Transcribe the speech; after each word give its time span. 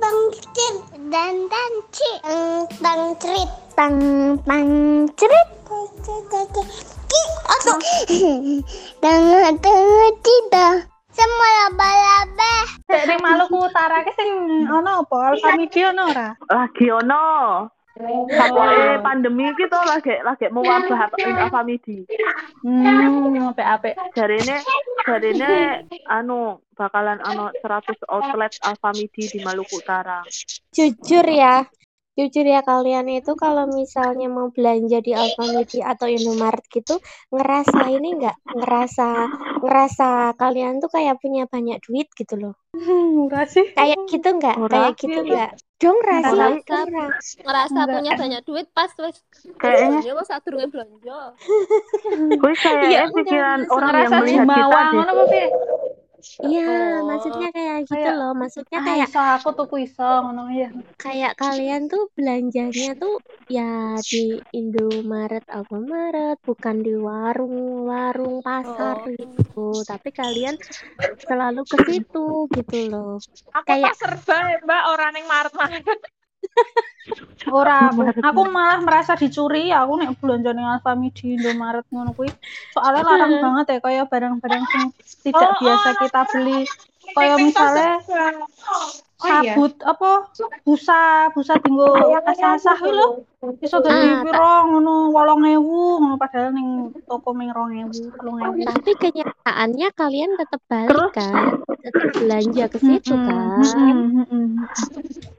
tang 0.00 0.18
cerit 0.32 0.76
dan 1.10 1.34
dan 1.46 1.72
ci 1.94 2.10
tang 2.82 3.02
cerit 3.20 3.50
tang 3.78 3.98
tang 4.42 4.70
cerit 5.14 5.48
ki 7.10 7.22
atau 7.46 7.76
tang. 9.02 9.22
Tang 9.62 9.82
cita 10.24 10.66
semua 11.14 11.48
laba-laba. 11.62 12.54
Dari 12.90 13.16
Maluku 13.22 13.70
Utara 13.70 14.02
ki 14.02 14.12
sing 14.18 14.30
ono 14.66 15.06
apa? 15.06 15.38
Alfamidi 15.38 15.80
ono 15.86 16.02
ora? 16.10 16.28
lagi 16.50 16.86
ono 16.90 17.22
Pokoknya 17.94 18.98
pandemi 19.06 19.46
iki 19.54 19.70
tuh 19.70 19.78
lagi 19.86 20.18
lagi 20.26 20.50
mewabah 20.50 21.06
apa 21.06 21.16
Alfamidi. 21.46 22.02
Hmm, 22.66 23.54
apik-apik. 23.54 23.94
Dari 24.10 24.42
ini 24.42 24.56
dari 25.06 25.30
ini 25.30 25.52
anu 26.10 26.58
bakalan 26.74 27.22
ano 27.22 27.54
100 27.62 27.94
outlet 28.10 28.50
Alfamidi 28.66 29.30
di 29.30 29.38
Maluku 29.46 29.78
Utara. 29.78 30.26
Jujur 30.74 31.22
ya, 31.22 31.62
jujur 32.18 32.42
ya 32.42 32.66
kalian 32.66 33.06
itu 33.14 33.38
kalau 33.38 33.70
misalnya 33.70 34.26
mau 34.26 34.50
belanja 34.50 34.98
di 34.98 35.14
Alfamidi 35.14 35.78
atau 35.78 36.10
Indomaret 36.10 36.66
gitu, 36.74 36.98
ngerasa 37.30 37.94
ini 37.94 38.18
enggak 38.18 38.36
ngerasa 38.58 39.08
ngerasa 39.62 40.34
kalian 40.34 40.82
tuh 40.82 40.90
kayak 40.90 41.22
punya 41.22 41.46
banyak 41.46 41.78
duit 41.86 42.10
gitu 42.18 42.34
loh. 42.42 42.54
Murah 42.74 43.46
sih. 43.46 43.70
Kayak 43.70 44.02
gitu 44.10 44.34
enggak? 44.34 44.58
Murah. 44.58 44.90
Kayak 44.90 44.98
gitu 44.98 45.20
enggak? 45.30 45.52
Dong 45.82 45.98
rasa 46.06 46.32
Ngerasa. 46.32 46.76
ngerasa 47.44 47.80
punya 47.90 48.12
banyak 48.14 48.40
duit 48.46 48.66
pas 48.72 48.88
wis 48.94 49.18
Kayaknya 49.58 50.00
belanja 50.00 50.12
pas 50.14 50.26
sadurunge 50.30 50.66
belanja. 50.70 51.18
gue 52.40 52.52
kayaknya 52.56 52.88
Iya, 52.88 53.02
pikiran 53.10 53.60
orang 53.68 53.92
yang 53.92 54.12
Ngerasa 54.14 54.16
melihat 54.22 54.46
kita 54.46 54.64
ngono? 54.94 55.12
Iya, 56.40 56.68
Oh. 56.98 57.06
maksudnya 57.06 57.48
kayak 57.50 57.78
gitu 57.84 57.94
Kayak, 57.94 58.14
loh. 58.16 58.32
Maksudnya 58.32 58.78
Ah, 58.78 58.86
kayak 58.86 59.08
iso 59.08 59.20
aku 59.20 59.48
tuku 59.54 59.76
iso 59.84 60.08
ngono 60.20 60.42
ya. 60.48 60.68
kayak 60.96 61.32
kalian 61.34 61.82
tuh 61.86 62.08
belanjanya 62.12 62.96
tuh 62.96 63.20
ya 63.46 63.94
di 64.00 64.40
Indomaret, 64.50 65.44
Alfamaret, 65.46 66.40
bukan 66.40 66.80
di 66.80 66.94
warung-warung 66.94 68.40
pasar 68.40 69.04
Oh. 69.04 69.08
gitu. 69.10 69.66
Tapi 69.84 70.08
kalian 70.10 70.56
selalu 71.20 71.62
ke 71.64 71.76
situ 71.84 72.26
gitu 72.50 72.78
loh. 72.88 73.20
Aku 73.52 73.66
Kayak- 73.66 73.94
serba 73.94 74.38
ya, 74.48 74.58
Mbak, 74.60 74.82
orang 74.88 75.12
yang 75.14 75.26
Maret-Maret. 75.26 76.00
Ora 77.52 77.92
aku, 78.24 78.42
malah 78.48 78.80
merasa 78.80 79.12
dicuri 79.14 79.68
aku 79.68 80.00
nek 80.00 80.16
belanja 80.16 80.50
ning 80.56 80.64
Alfamidi 80.64 81.36
Indomaret 81.36 81.84
ngono 81.92 82.16
kuwi. 82.16 82.32
Soalnya 82.72 83.04
larang 83.04 83.34
banget 83.36 83.66
ya 83.68 83.78
kayak 83.84 84.06
barang-barang 84.08 84.64
sing 84.64 84.84
tidak 85.28 85.52
Oh, 85.52 85.60
biasa 85.60 85.88
oh. 85.92 85.94
kita 86.00 86.20
beli. 86.32 86.60
Kayak 87.12 87.38
misalnya. 87.42 87.92
Oh 89.24 89.28
iya. 89.40 89.54
sabut 89.56 89.72
apa 89.86 90.10
busa 90.66 91.30
busa 91.32 91.54
dinggo 91.62 91.86
asah-asah 92.26 92.76
kuwi 92.76 92.92
lho. 92.92 93.08
Iso 93.62 93.78
dadi 93.80 94.04
Ah, 94.04 94.20
piro 94.20 94.52
ngono 94.68 95.12
8.000 95.12 96.00
ngono 96.00 96.16
padahal 96.16 96.50
ning 96.52 96.90
toko 97.04 97.30
ming 97.32 97.48
2.000, 97.52 97.88
3.000. 98.20 98.68
Tapi 98.68 98.90
kenyataannya 98.98 99.88
kalian 99.94 100.30
tetap 100.36 100.60
balik 100.68 101.08
kan, 101.14 101.44
tetap 101.80 102.10
belanja 102.16 102.64
ke 102.68 102.78
situ 102.80 103.14
kan. 103.14 103.48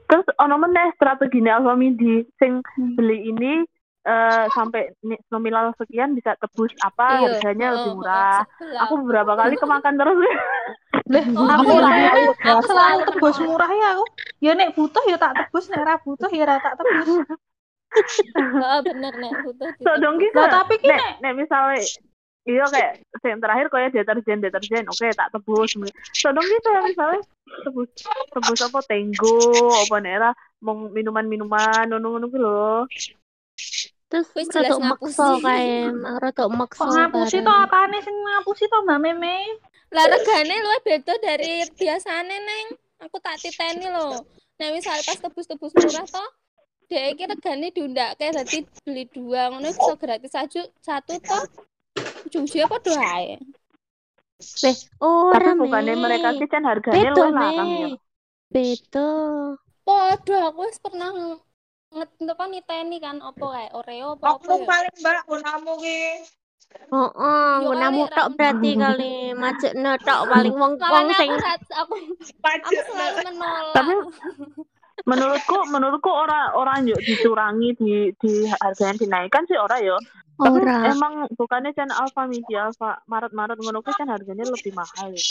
Terus 0.06 0.26
ono 0.38 0.54
meneh 0.56 0.86
strategi 0.94 1.42
Alfamidi 1.44 2.22
sing 2.38 2.62
Hmm. 2.76 2.94
beli 2.94 3.26
ini 3.26 3.62
eh, 4.06 4.44
sampai 4.54 4.94
nominal 5.28 5.74
sekian 5.74 6.14
bisa 6.14 6.38
tebus 6.38 6.70
apa 6.78 7.06
Iya, 7.10 7.42
harganya 7.42 7.66
lebih 7.74 7.90
heeh, 7.90 7.96
murah. 7.98 8.38
Aku 8.86 8.94
beberapa 9.02 9.34
kali 9.34 9.54
kemakan 9.58 9.94
terus. 9.98 10.16
Oh, 11.06 11.46
aku 11.46 11.70
ora 11.70 11.90
Aku 12.18 12.34
selalu 12.42 12.62
selalu 12.66 13.00
tebus 13.06 13.36
murah 13.46 13.70
ya 13.70 13.88
aku. 13.94 14.04
Ya 14.42 14.52
nek 14.58 14.74
butuh 14.74 15.02
ya 15.06 15.14
tak 15.14 15.38
tebus, 15.38 15.70
nek 15.70 15.86
ora 15.86 15.94
butuh 16.02 16.30
ya 16.34 16.42
ora 16.42 16.56
tak 16.58 16.74
tebus. 16.82 17.08
Heeh, 18.34 18.78
bener 18.82 19.12
nek 19.14 19.32
butuh 19.46 19.68
so 19.86 19.90
dong 20.02 20.18
gitu. 20.18 20.34
Lah 20.34 20.50
tapi 20.66 20.82
ki 20.82 20.90
Nek, 20.90 21.22
nek 21.22 21.32
misalnya 21.38 21.78
iya 22.46 22.62
kayak 22.70 22.92
yang 23.26 23.42
terakhir 23.42 23.66
kayak 23.74 23.90
deterjen 23.90 24.38
deterjen 24.38 24.86
oke 24.86 25.06
tak 25.18 25.28
tebus 25.34 25.70
so 26.14 26.30
dong 26.30 26.46
gitu 26.46 26.68
ya 26.70 26.80
misalnya 26.86 27.20
tebus 27.66 27.90
tebus 28.30 28.60
apa 28.62 28.78
tenggo 28.86 29.34
apa 29.82 29.96
nera 29.98 30.30
mau 30.62 30.78
minuman 30.90 31.26
minuman 31.26 31.90
nunu 31.90 32.18
nunu 32.18 32.26
gitu 32.30 32.38
loh 32.38 32.82
Terus 34.06 34.30
Wis 34.38 34.46
jelas 34.54 34.78
rodok 34.78 34.86
ngapusi. 34.86 35.18
makso 35.18 35.28
kayak 35.42 35.90
makso 36.54 36.82
kok 36.86 36.90
ngapusi 36.94 37.36
to 37.42 37.50
apane 37.50 37.98
sing 37.98 38.14
ngapusi 38.14 38.64
to 38.70 38.78
Mbak 38.86 38.98
Meme? 39.02 39.36
Lah 39.94 40.06
regane 40.10 40.54
luwih 40.62 40.80
beda 40.82 41.14
dari 41.22 41.62
biasane, 41.74 42.36
Neng. 42.42 42.66
Aku 43.06 43.20
tak 43.20 43.38
titeni 43.38 43.86
lho. 43.92 44.24
Nah, 44.56 44.68
misal 44.72 44.96
pas 45.04 45.20
tebus-tebus 45.20 45.68
murah 45.76 46.08
toh, 46.08 46.28
dhek 46.88 47.12
iki 47.12 47.24
regane 47.28 47.68
diundake 47.76 48.32
dadi 48.32 48.64
beli 48.82 49.04
dua 49.12 49.52
ngono 49.52 49.68
iso 49.68 49.92
gratis 50.00 50.32
satu 50.32 50.64
satu 50.80 51.20
toh. 51.20 51.44
Ujung-ujungnya 52.24 52.66
padha 52.66 52.96
ae. 53.20 53.36
Beh, 54.36 54.76
oh 55.00 55.32
tapi 55.32 55.56
bukannya 55.56 55.96
mereka 55.96 56.36
sih 56.36 56.48
kan 56.48 56.64
harganya 56.68 57.12
Bedo, 57.12 57.24
lu 57.24 57.36
larang 57.36 57.68
ya 57.72 57.88
Me. 57.88 58.00
Bedo. 58.52 59.10
Padha 59.84 60.38
aku 60.52 60.60
wis 60.68 60.80
pernah 60.80 61.08
nget 61.92 62.10
apa 62.16 62.44
niteni 62.48 62.96
kan 63.00 63.20
opo 63.24 63.52
kae 63.52 63.68
Oreo 63.72 64.16
apa 64.16 64.24
apa 64.24 64.36
Oknum 64.40 64.60
ya. 64.60 64.68
paling 64.68 64.94
Mbak, 65.00 65.18
gunamu 65.28 65.72
ki. 65.80 66.00
Oh, 66.86 67.10
oh, 67.18 67.52
Yo 67.66 67.70
kali, 67.74 67.98
berarti 68.38 68.70
kali 68.78 69.14
majekno 69.34 69.98
tok 70.06 70.20
paling 70.32 70.54
wong 70.54 70.78
wong 70.78 71.06
Makanya 71.10 71.14
sing 71.18 71.30
aku 71.74 71.94
aku 72.46 72.70
selalu 72.86 73.16
menolak. 73.26 73.74
Tapi 73.74 73.92
menurutku 75.10 75.56
menurutku 75.70 76.10
orang 76.10 76.54
orang 76.54 76.86
yuk 76.86 77.02
dicurangi 77.02 77.74
di 77.76 78.10
di 78.16 78.32
harganya 78.48 78.96
dinaikkan 78.96 79.44
sih 79.44 79.58
orang 79.58 79.82
yo 79.84 79.96
tapi 80.36 80.60
ora. 80.62 80.88
emang 80.92 81.28
bukannya 81.36 81.72
kan 81.72 81.88
Alfa 81.92 82.28
Media 82.28 82.68
Alfa 82.68 83.00
Maret 83.08 83.32
Maret 83.32 83.58
ngono 83.60 83.80
kan 83.84 84.08
harganya 84.08 84.44
lebih 84.44 84.72
mahal 84.76 85.12
ya. 85.12 85.24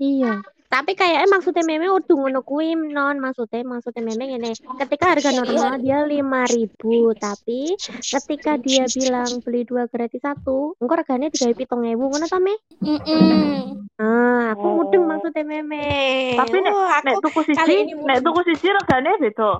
Iya. 0.00 0.42
Tapi 0.66 0.98
kayaknya 0.98 1.30
maksudnya 1.30 1.62
meme 1.62 1.86
udah 1.86 2.10
ngono 2.10 2.42
kuwi 2.42 2.74
non 2.74 3.22
maksudnya 3.22 3.62
maksudnya 3.62 4.02
meme 4.02 4.34
ngene. 4.34 4.50
Ketika 4.82 5.14
harga 5.14 5.30
normal 5.30 5.78
dia 5.78 6.02
lima 6.02 6.42
ribu, 6.50 7.14
tapi 7.14 7.78
ketika 8.02 8.58
dia 8.58 8.90
bilang 8.90 9.30
beli 9.46 9.62
dua 9.62 9.86
gratis 9.86 10.18
satu, 10.18 10.74
engko 10.82 10.94
regane 10.98 11.30
tiga 11.30 11.54
pitung 11.54 11.86
ewu 11.86 12.10
ngono 12.10 12.26
ta 12.26 12.42
me? 12.42 12.58
Mm-mm. 12.82 13.86
Ah, 13.96 14.58
aku 14.58 14.66
Oh. 14.66 14.74
mudeng 14.82 15.06
maksudnya 15.06 15.46
meme. 15.46 15.86
Tapi 16.34 16.56
nek 16.58 16.72
oh, 16.74 16.90
nek 17.06 17.14
aku 17.14 17.20
tuku 17.30 17.40
kali 17.46 17.54
siji 17.54 17.72
ini 17.86 17.92
nek 18.02 18.18
tuku 18.26 18.40
siji 18.50 18.68
regane 18.74 19.10
beda 19.22 19.50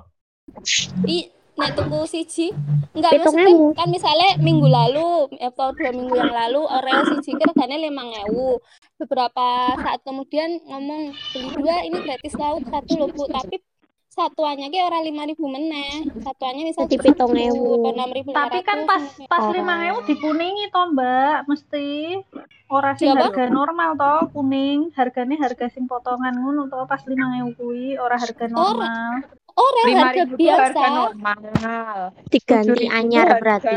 I, 1.07 1.17
nek 1.57 1.71
tuku 1.73 1.99
siji. 2.05 2.47
Enggak 2.93 3.11
maksudnya 3.17 3.73
kan 3.77 3.87
misalnya 3.89 4.29
minggu 4.41 4.67
lalu 4.69 5.29
atau 5.41 5.73
dua 5.73 5.91
minggu 5.93 6.13
yang 6.17 6.33
lalu 6.33 6.61
Oreo 6.65 7.01
siji 7.13 7.33
ki 7.33 7.43
regane 7.43 7.75
limang 7.81 8.09
ewu. 8.29 8.61
Beberapa 8.97 9.77
saat 9.77 10.01
kemudian 10.05 10.61
ngomong 10.65 11.13
beli 11.33 11.49
dua 11.57 11.85
ini 11.85 11.97
gratis 12.01 12.33
lauk 12.37 12.65
satu 12.69 12.93
loh 12.97 13.09
bu. 13.09 13.25
Tapi 13.29 13.61
satuannya 14.17 14.73
ki 14.73 14.79
orang 14.81 15.03
lima 15.05 15.23
ribu 15.29 15.45
meneh. 15.45 16.09
Satuannya 16.25 16.63
misal 16.65 16.89
Jadi 16.89 17.05
pitung 17.05 17.33
ewu. 17.37 17.85
atau 17.85 17.93
enam 17.93 18.09
ribu 18.09 18.29
Tapi 18.33 18.59
kan 18.65 18.89
pas 18.89 19.03
pas 19.29 19.45
lima 19.53 19.75
ewu 19.93 20.01
dikuningi 20.09 20.73
to 20.73 20.81
Mbak, 20.93 21.37
mesti 21.45 21.87
ora 22.73 22.97
sing 22.97 23.13
Iya, 23.13 23.29
harga 23.29 23.45
normal 23.53 23.93
to 23.93 24.13
kuning, 24.33 24.89
harganya 24.97 25.37
harga 25.41 25.69
sing 25.69 25.85
potongan 25.85 26.33
ngono 26.33 26.65
to 26.65 26.81
pas 26.89 27.01
lima 27.05 27.45
ewu 27.45 27.53
kuwi 27.53 27.97
ora 28.01 28.17
harga 28.17 28.45
normal. 28.49 29.21
Orang 29.57 29.87
Lima 29.89 29.99
harga 30.05 30.23
biasa. 30.37 30.61
harga 30.61 30.87
normal. 30.93 31.41
diganti 32.29 32.85
7.000 32.85 32.99
anyar 33.01 33.25
harga 33.27 33.41
berarti. 33.41 33.75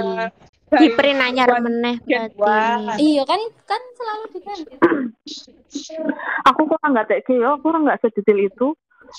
Di 0.71 0.87
print 0.95 1.19
anyar 1.19 1.49
meneh 1.59 1.97
berarti. 2.07 3.03
iya 3.03 3.23
kan 3.27 3.41
kan 3.67 3.83
selalu 3.97 4.25
diganti. 4.37 4.75
Aku 6.47 6.61
kurang 6.69 6.91
nggak 6.95 7.09
teke 7.11 7.35
yo 7.35 7.57
aku 7.57 7.73
kurang 7.73 7.83
nggak 7.89 8.01
sedetail 8.05 8.39
itu. 8.39 8.69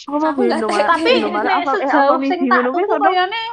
Aku 0.08 0.18
mah 0.24 0.32
Aku 0.32 0.47
beli 0.47 0.56
Tapi 0.56 1.12
eh 1.20 1.64
sejauh 1.68 2.20
sing 2.24 2.40
tak 2.47 2.64
tuku 2.64 2.96
kayane 2.96 3.44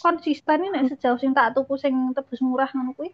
konsisten 0.00 0.56
nih 0.64 0.70
nek 0.72 0.82
sejauh 0.96 1.20
sing 1.20 1.36
tak 1.36 1.52
tuku 1.52 1.76
sing 1.76 1.92
tebus 2.16 2.40
murah 2.40 2.68
ngono 2.72 2.96
kuwi. 2.96 3.12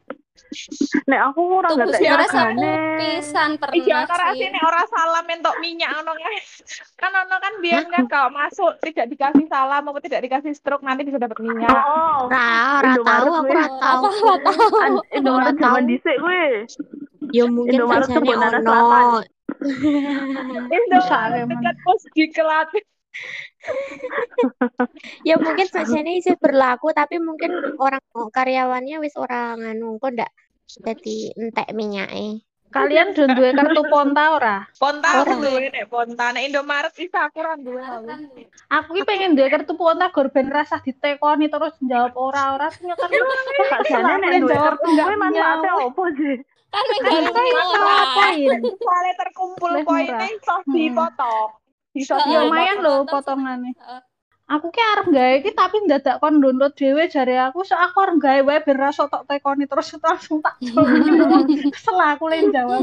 nek 1.11 1.21
aku 1.31 1.61
nggak 1.61 1.99
teke 1.99 2.07
murah 2.09 2.29
sapu 2.31 2.63
regane 2.63 2.73
pisan 2.97 3.51
Iya, 3.59 3.61
pernah 3.61 4.03
karena 4.09 4.31
sih 4.33 4.41
sini 4.47 4.59
orang 4.63 4.87
salam 4.89 5.25
entok 5.29 5.57
minyak 5.59 5.91
ono 6.01 6.13
guys. 6.15 6.49
Kan 6.97 7.13
ono 7.13 7.37
kan 7.43 7.53
biar 7.59 7.83
kan 7.91 8.05
kalau 8.07 8.31
masuk 8.31 8.73
tidak 8.81 9.07
dikasih 9.11 9.47
salam 9.51 9.83
maupun 9.83 10.03
tidak 10.03 10.23
dikasih 10.25 10.53
stroke 10.55 10.87
nanti 10.87 11.03
bisa 11.05 11.19
dapat 11.19 11.39
minyak. 11.43 11.71
oh 11.71 12.31
Ora, 12.31 12.81
ora 12.81 12.91
Indomaret 12.95 13.27
tahu 13.27 13.31
aku 13.35 13.51
ora 13.51 13.67
tahu. 13.67 14.03
aku 14.07 14.25
ora 14.25 14.39
tahu 14.41 14.99
Indomaret 15.13 15.55
Ora 15.55 15.61
zaman 15.61 15.83
dhisik 15.91 16.17
kuwi 16.23 16.47
Ya 17.31 17.45
mungkin 17.47 17.75
Indomaret 17.79 18.09
ono. 18.11 19.21
Emang. 20.71 21.51
dekat 21.51 21.77
pos 21.85 22.03
di 22.17 22.25
kelat. 22.33 22.69
Ya 25.29 25.37
mungkin 25.37 25.67
sajane 25.69 26.17
isih 26.21 26.37
berlaku 26.41 26.93
tapi 26.97 27.21
mungkin 27.21 27.77
orang 27.77 28.01
karyawannya 28.33 28.97
wis 29.05 29.15
ora 29.21 29.55
nganu 29.57 30.01
kok 30.01 30.17
ndak 30.17 30.31
dadi 30.81 31.35
entek 31.35 31.75
minyake. 31.75 32.47
Kalian 32.71 33.11
duwe 33.19 33.51
kartu 33.51 33.83
Ponta 33.91 34.39
ora? 34.39 34.63
Ponta 34.79 35.27
Ora. 35.27 35.35
aku 35.35 35.43
duwe 35.43 35.75
nek 35.75 35.91
Ponta. 35.91 36.31
Nek 36.31 36.47
Indomaret 36.47 36.95
isa 37.03 37.27
aku 37.27 37.43
ora 37.43 37.59
duwe 37.59 37.83
aku. 38.71 38.95
Ki 38.95 39.03
pengen 39.03 39.35
duwe 39.35 39.51
kartu 39.51 39.75
Ponta 39.75 40.15
gor 40.15 40.31
ben 40.31 40.47
rasah 40.55 40.79
ditekoni 40.79 41.51
terus 41.51 41.75
jawab 41.83 42.15
ora-ora 42.15 42.71
sing 42.71 42.87
kartu. 42.95 43.19
Sakjane 43.67 44.23
nek 44.23 44.33
duwe 44.47 44.55
kartu 44.55 44.87
kuwi 44.87 45.17
manfaatnya 45.19 45.73
opo 45.83 46.03
sih? 46.15 46.39
Kan 46.71 46.85
menggawe 46.87 47.51
ora. 47.59 47.75
Ngapain? 47.75 48.59
Soalnya 48.63 49.15
terkumpul 49.19 49.73
poinnya 49.83 50.27
iso 50.31 50.55
dipoto. 50.71 51.60
Ya 51.91 52.17
Iya, 52.23 52.39
lumayan 52.47 52.77
lho 52.79 53.03
potong. 53.03 53.11
potongane. 53.11 53.71
Heeh. 53.75 54.01
Aku 54.51 54.67
ki 54.75 54.83
arep 54.83 55.07
gawe 55.15 55.33
iki 55.39 55.55
tapi 55.55 55.79
ndadak 55.87 56.19
kon 56.19 56.43
download 56.43 56.75
dhewe 56.75 57.07
jare 57.07 57.39
aku 57.39 57.63
so 57.63 57.79
aku 57.79 58.03
arep 58.03 58.19
gawe 58.19 58.41
wae 58.51 58.59
ben 58.67 58.83
ra 58.83 58.91
tok 58.91 59.23
tekoni 59.31 59.71
terus 59.71 59.95
langsung 60.03 60.43
tak 60.43 60.59
jawab. 60.59 60.91
Kesel 61.75 61.99
aku 61.99 62.25
len 62.27 62.51
jawab. 62.51 62.83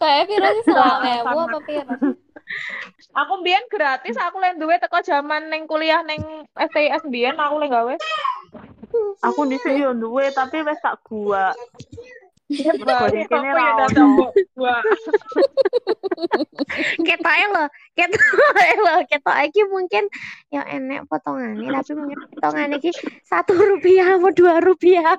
Kayak 0.00 0.24
piro 0.28 0.48
sih 0.56 0.64
selawe 0.68 1.10
apa 1.20 1.60
piro? 1.68 1.92
Aku 3.16 3.32
mbiyen 3.40 3.64
gratis, 3.68 4.16
aku 4.16 4.40
lek 4.40 4.56
duwe 4.60 4.76
teko 4.80 5.00
jaman 5.04 5.52
ning 5.52 5.68
kuliah 5.68 6.00
ning 6.04 6.20
STS 6.56 7.04
mbiyen 7.08 7.36
aku 7.36 7.60
lek 7.60 7.72
gawe. 7.72 7.94
Aku 9.28 9.44
dhisik 9.50 9.76
yo 9.76 9.92
duwe 9.92 10.32
tapi 10.32 10.62
wis 10.64 10.80
tak 10.80 10.96
gua. 11.04 11.52
Bah, 12.46 13.10
di 13.10 13.26
aku 13.26 13.42
kene 13.42 13.50
ya 13.58 13.86
gua. 14.54 14.78
Ketoke 17.02 17.44
lho, 17.50 17.64
ketoke 17.98 18.68
lho, 18.86 18.94
ketoke 19.10 19.42
iki 19.50 19.62
mungkin 19.66 20.06
ya 20.54 20.62
enek 20.62 21.10
potongane 21.10 21.66
tapi 21.66 21.92
mungkin 21.98 22.18
potongane 22.30 22.78
iki 22.78 22.94
satu 23.26 23.50
rupiah 23.50 24.14
atau 24.14 24.30
dua 24.30 24.62
rupiah. 24.62 25.18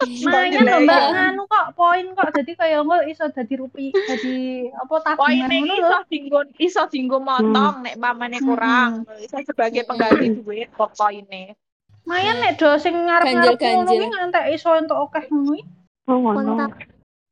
Lumayan 0.00 0.66
lho 0.66 0.78
Mbak 0.90 1.02
nganu 1.14 1.42
kok 1.46 1.66
poin 1.78 2.06
kok. 2.18 2.34
Jadi 2.34 2.52
kayak 2.58 2.82
engko 2.82 2.98
iso 3.06 3.24
dadi 3.30 3.54
rupi 3.54 3.94
dadi 3.94 4.66
apa 4.74 4.94
tabungan 5.06 5.22
Poinnya 5.22 5.54
ngono 5.54 5.74
iso 5.78 5.98
dinggo 6.10 6.40
iso 6.58 6.82
dinggo 6.90 7.18
motong 7.22 7.86
nek 7.86 7.94
pamane 7.94 8.42
kurang. 8.42 9.06
Iso 9.22 9.38
sebagai 9.46 9.86
pengganti 9.86 10.34
duit 10.34 10.66
kok 10.74 10.98
poinnya. 10.98 11.54
Lumayan 12.02 12.42
nek 12.42 12.58
do 12.58 12.74
sing 12.74 12.96
ngarep-ngarep 13.06 13.54
ngono 13.54 13.86
ki 13.86 14.06
ngantek 14.10 14.44
iso 14.50 14.74
entuk 14.74 14.98
akeh 14.98 15.30
ngono 15.30 15.54
iki. 15.54 15.78
Oh, 16.10 16.18
ngono. 16.18 16.42
Ponta 16.42 16.66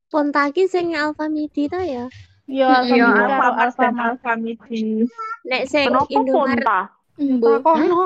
Ponta 0.09 0.41
iki 0.47 0.71
sing 0.71 0.95
Alfamidi 0.95 1.67
ta 1.67 1.83
ya. 1.83 2.07
Ya 2.47 2.87
Iya, 2.87 3.11
Alfamidi 3.11 3.23
Alfamart 3.27 3.75
dan 3.75 3.95
Alfamart. 3.99 4.09
Alfamidi. 4.23 4.83
Nek 5.45 5.63
sing 5.67 5.91
Indomaret 6.09 6.63
ponta? 6.63 6.81
Mbo. 7.19 7.51
Takono. 7.59 8.01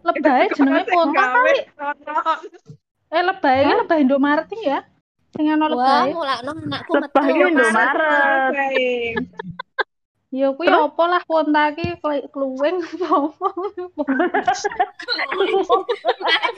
Lebay 0.00 0.48
jenenge 0.56 0.82
Ponta 0.88 1.22
kali. 1.36 1.56
Eh 3.06 3.22
lebay 3.22 3.56
iki 3.62 3.74
lebay 3.76 3.98
Indomaret 4.02 4.48
ya. 4.64 4.80
Sing 5.36 5.52
ana 5.52 5.68
Wah, 5.68 6.08
lebay. 6.08 6.08
mulakno 6.16 6.50
anakku 6.56 6.92
metu. 6.96 7.20
iki 7.28 7.42
Indomaret. 7.52 8.50
Ya 10.36 10.52
kuwi 10.52 10.68
apa 10.68 11.02
lah 11.08 11.22
Ponta 11.24 11.72
ki 11.72 11.96
kle- 11.96 12.28
kluweng 12.28 12.76
apa. 13.00 13.48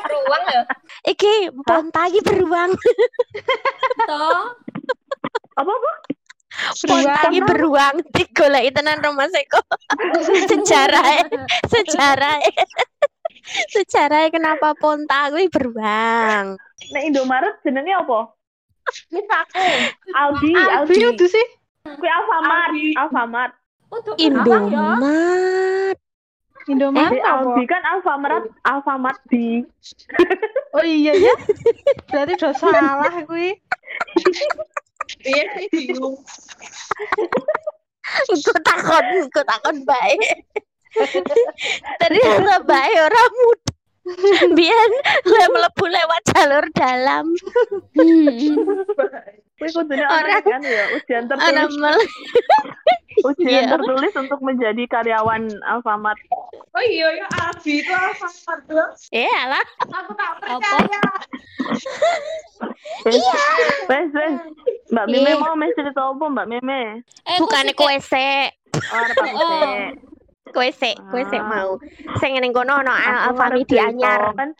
Beruang 0.02 0.42
ya. 0.50 0.62
iki 1.06 1.46
Ponta 1.62 2.10
iki 2.10 2.18
beruang. 2.26 2.74
Toh. 4.10 4.42
Apa 5.54 5.70
apa? 5.70 5.92
Ponta 6.74 7.20
iki 7.30 7.38
beruang 7.38 8.02
digoleki 8.10 8.74
tenan 8.74 8.98
Romas 8.98 9.30
Eko. 9.30 9.62
Sejarah 10.50 11.30
sejarah 11.70 12.42
sejarah 13.70 14.26
kenapa 14.34 14.74
Ponta 14.74 15.30
kuwi 15.30 15.46
beruang. 15.54 16.58
Nek 16.90 17.02
Indomaret 17.06 17.62
jenenge 17.62 17.94
apa? 17.94 18.34
Misaku. 19.14 19.62
Aldi, 20.18 20.50
Aldi 20.56 21.14
Aldi. 21.14 21.26
sih. 21.30 21.46
Kuwi 21.86 22.08
Alfamart. 22.10 22.72
Alfamart. 23.06 23.52
Untuk 23.88 24.14
Indomaret. 24.20 25.96
Indomaret 26.68 27.16
Jadi 27.16 27.18
apa? 27.24 27.40
Aldi 27.40 27.64
kan 27.64 27.82
Alfamart, 27.88 28.44
Alfamart 28.68 29.20
di. 29.32 29.64
Oh 30.76 30.84
iya 30.84 31.16
ya. 31.16 31.34
Berarti 32.12 32.32
udah 32.36 32.52
salah 32.52 33.12
kuwi. 33.24 33.56
Iya 35.24 35.44
sih 35.56 35.66
bingung. 35.72 36.20
Iku 38.28 38.52
takon, 38.60 39.04
iku 39.24 39.40
takon 39.48 39.76
bae. 39.88 40.16
Ternyata 42.04 42.60
bae 42.68 42.92
ora 43.00 43.22
mudah. 43.32 43.77
Biar 44.56 44.88
le 45.22 45.46
mlebu 45.48 45.84
lewat 45.86 46.22
jalur 46.30 46.64
dalam. 46.72 47.26
Kuwi 49.58 49.68
kudune 49.68 50.04
Orang- 50.04 50.44
kan 50.44 50.62
ya 50.62 50.84
ujian 50.94 51.26
Ora 51.26 51.66
tertulis, 51.66 51.74
ujian 53.28 53.66
Iya. 53.66 53.70
tertulis 53.74 54.12
untuk 54.14 54.38
menjadi 54.38 54.82
karyawan 54.86 55.50
Alfamart. 55.66 56.20
Oh 56.70 56.78
iya 56.80 57.10
ya 57.12 57.26
Aldi 57.26 57.82
itu 57.82 57.90
Alfamart 57.90 58.62
tuh. 58.64 58.88
Eh 59.10 59.26
alah. 59.26 59.64
Aku 59.82 60.12
tak 60.14 60.28
Apa? 60.30 60.62
percaya. 60.62 61.00
Iya. 63.04 63.34
Wes, 63.88 64.08
wes. 64.14 64.34
Mbak 64.88 65.06
Meme 65.06 65.26
Iya. 65.28 65.42
mau 65.42 65.52
mes 65.52 65.74
cerita 65.74 66.00
apa 66.06 66.24
Mbak 66.24 66.46
Meme? 66.48 67.02
Eh, 67.26 67.36
Bukannya 67.42 67.74
kowe 67.74 67.96
sik, 67.98 68.54
Oh, 68.78 69.04
Oh. 69.34 69.90
Kowe 70.58 70.70
sik, 70.74 70.96
kowe 71.14 71.22
sik 71.30 71.38
Ah. 71.38 71.46
mau. 71.46 71.70
Sing 72.18 72.34
ning 72.34 72.50
kono 72.50 72.82
ono 72.82 72.90
Aku 72.90 73.38
Alfamidi 73.38 73.78
ngarep 73.78 73.94
anyar. 73.94 74.22
kan 74.34 74.50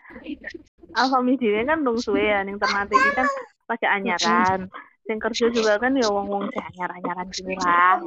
Alfamidi 0.95 1.47
ini 1.51 1.67
kan 1.67 1.83
dong 1.83 1.99
suwe 1.99 2.23
ya 2.23 2.47
ning 2.47 2.57
Ternate 2.63 2.95
iki 2.95 3.11
kan 3.19 3.27
pada 3.67 3.87
anyaran. 3.99 4.71
Sing 5.05 5.19
kerja 5.19 5.51
juga 5.51 5.75
kan 5.83 5.99
ya 5.99 6.07
wong-wong 6.07 6.47
sing 6.55 6.63
anyar-anyaran 6.63 7.27
gitu 7.35 7.51
lah. 7.59 7.99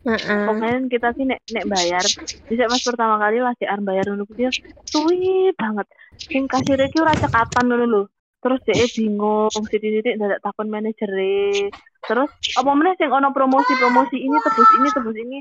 Heeh. 0.00 0.44
Pokoknya 0.48 0.88
kita 0.88 1.08
sih 1.12 1.28
nek 1.28 1.44
nek 1.52 1.68
bayar, 1.68 2.00
bisa 2.48 2.64
mas 2.72 2.80
pertama 2.80 3.20
kali 3.20 3.36
lagi 3.44 3.68
arep 3.68 3.84
bayar 3.84 4.08
dulu 4.08 4.24
dia 4.32 4.48
suwi 4.88 5.52
banget. 5.54 5.86
Sing 6.16 6.48
kasir 6.48 6.80
iki 6.80 6.98
ora 6.98 7.12
cekatan 7.12 7.68
ngono 7.68 7.84
lho. 7.84 8.02
Terus 8.40 8.60
dia 8.64 8.88
bingung, 8.96 9.52
titik-titik 9.68 10.16
dadak 10.16 10.40
takon 10.40 10.72
manajere. 10.72 11.68
Terus 12.08 12.30
apa 12.56 12.70
meneh 12.72 12.96
sing 12.96 13.12
ono 13.12 13.28
promosi-promosi 13.30 14.16
ini 14.16 14.36
tebus 14.40 14.70
ini 14.80 14.88
tebus 14.88 15.16
ini. 15.20 15.38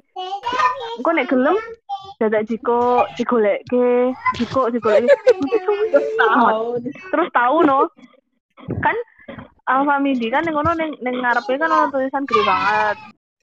Engko 0.99 1.11
nek 1.15 1.29
gelem 1.31 1.57
dadak 2.19 2.45
jiko 2.51 3.07
digolekke, 3.15 4.11
jiko 4.35 4.67
digolekke. 4.67 5.15
Tahu. 6.19 6.83
Terus 6.83 7.27
tahu 7.31 7.57
no. 7.63 7.87
Kan 8.83 8.95
Alfamidi 9.69 10.27
kan 10.27 10.43
ning 10.43 10.57
ngono 10.57 10.75
ning 10.75 10.97
ning 10.99 11.15
ngarepe 11.21 11.55
kan 11.55 11.71
ono 11.71 11.87
tulisan 11.93 12.27
gede 12.27 12.43
banget. 12.43 12.97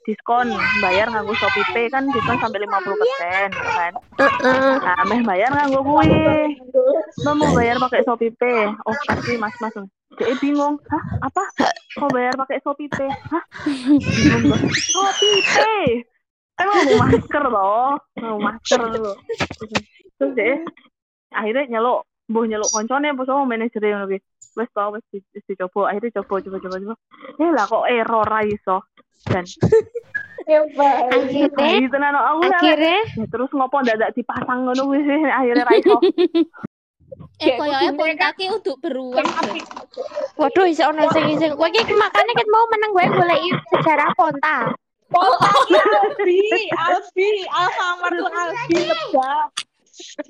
Diskon 0.07 0.55
bayar 0.79 1.11
nganggo 1.11 1.35
Shopee 1.35 1.67
Pay 1.75 1.91
kan 1.91 2.07
diskon 2.15 2.39
sampai 2.39 2.63
50% 2.63 2.71
ya 2.71 3.51
kan. 3.75 3.93
Nah, 4.79 5.03
meh 5.11 5.19
bayar 5.27 5.51
nganggo 5.51 5.83
kuwi. 5.83 6.55
Mbak 7.27 7.35
mau 7.35 7.51
bayar 7.59 7.75
pakai 7.83 8.07
Shopee 8.07 8.31
Pay. 8.39 8.71
Oh, 8.87 8.95
pasti 9.11 9.35
Mas-mas. 9.35 9.75
Jadi 10.15 10.35
bingung. 10.39 10.79
Hah? 10.87 11.05
Apa? 11.27 11.43
Kok 11.99 12.09
bayar 12.15 12.39
pakai 12.39 12.63
Shopee 12.63 12.87
Pay? 12.87 13.11
Hah? 13.11 13.45
Shopee 14.71 15.39
Pay. 15.43 15.87
Kan 16.57 16.67
mau 16.73 17.05
masker 17.05 17.45
loh. 17.53 18.01
Mau 18.23 18.39
masker 18.41 18.81
loh. 18.81 19.17
Terus 20.17 20.33
deh 20.33 20.57
akhirnya 21.29 21.69
nyeluk 21.77 22.09
mbuh 22.33 22.49
nyeluk 22.49 22.73
koncone 22.73 23.13
apa 23.13 23.23
sama 23.29 23.45
manajer 23.45 23.83
ngono 23.85 24.09
kuwi. 24.09 24.19
Wes 24.57 24.73
tau 24.73 24.89
wes 24.97 25.05
di- 25.13 25.21
wis 25.37 25.45
dicoba, 25.45 25.93
akhirnya 25.93 26.17
coba 26.17 26.41
coba 26.41 26.57
coba 26.65 26.77
coba. 26.81 26.95
Eh 27.37 27.51
lah 27.53 27.65
kok 27.69 27.85
error 27.93 28.25
ra 28.25 28.41
iso. 28.41 28.89
Dan 29.29 29.45
Hebat. 30.49 31.13
Akhirnya 31.13 32.09
aku 32.25 32.41
lah. 32.47 32.61
akhirnya 32.63 32.99
Ya, 33.19 33.25
terus 33.29 33.51
ngopo 33.53 33.85
dadak 33.85 34.17
dipasang 34.17 34.65
ngono 34.65 34.89
kuwi 34.89 35.05
sih 35.05 35.21
akhirnya 35.29 35.69
ra 35.69 35.73
iso. 35.77 35.99
Eh, 37.37 37.53
koyoke 37.55 37.89
pontake 37.95 38.45
uduk 38.49 38.77
beruang. 38.81 39.29
waduh 40.37 40.65
iso 40.65 40.89
ono 40.89 41.05
sing 41.13 41.37
sing 41.37 41.53
kowe 41.53 41.69
iki 41.69 41.93
makane 41.93 42.33
ket 42.33 42.49
mau 42.49 42.65
meneng 42.69 42.91
gue 42.93 43.07
goleki 43.13 43.51
sejarah 43.71 44.09
Ponta. 44.13 44.73
Ponta 45.07 45.49
Aldi, 46.03 46.41
Aldi, 46.73 47.31
Alfamart 47.47 48.11
tuh 48.11 48.27
Aldi 48.27 48.81
lebah. 48.85 49.43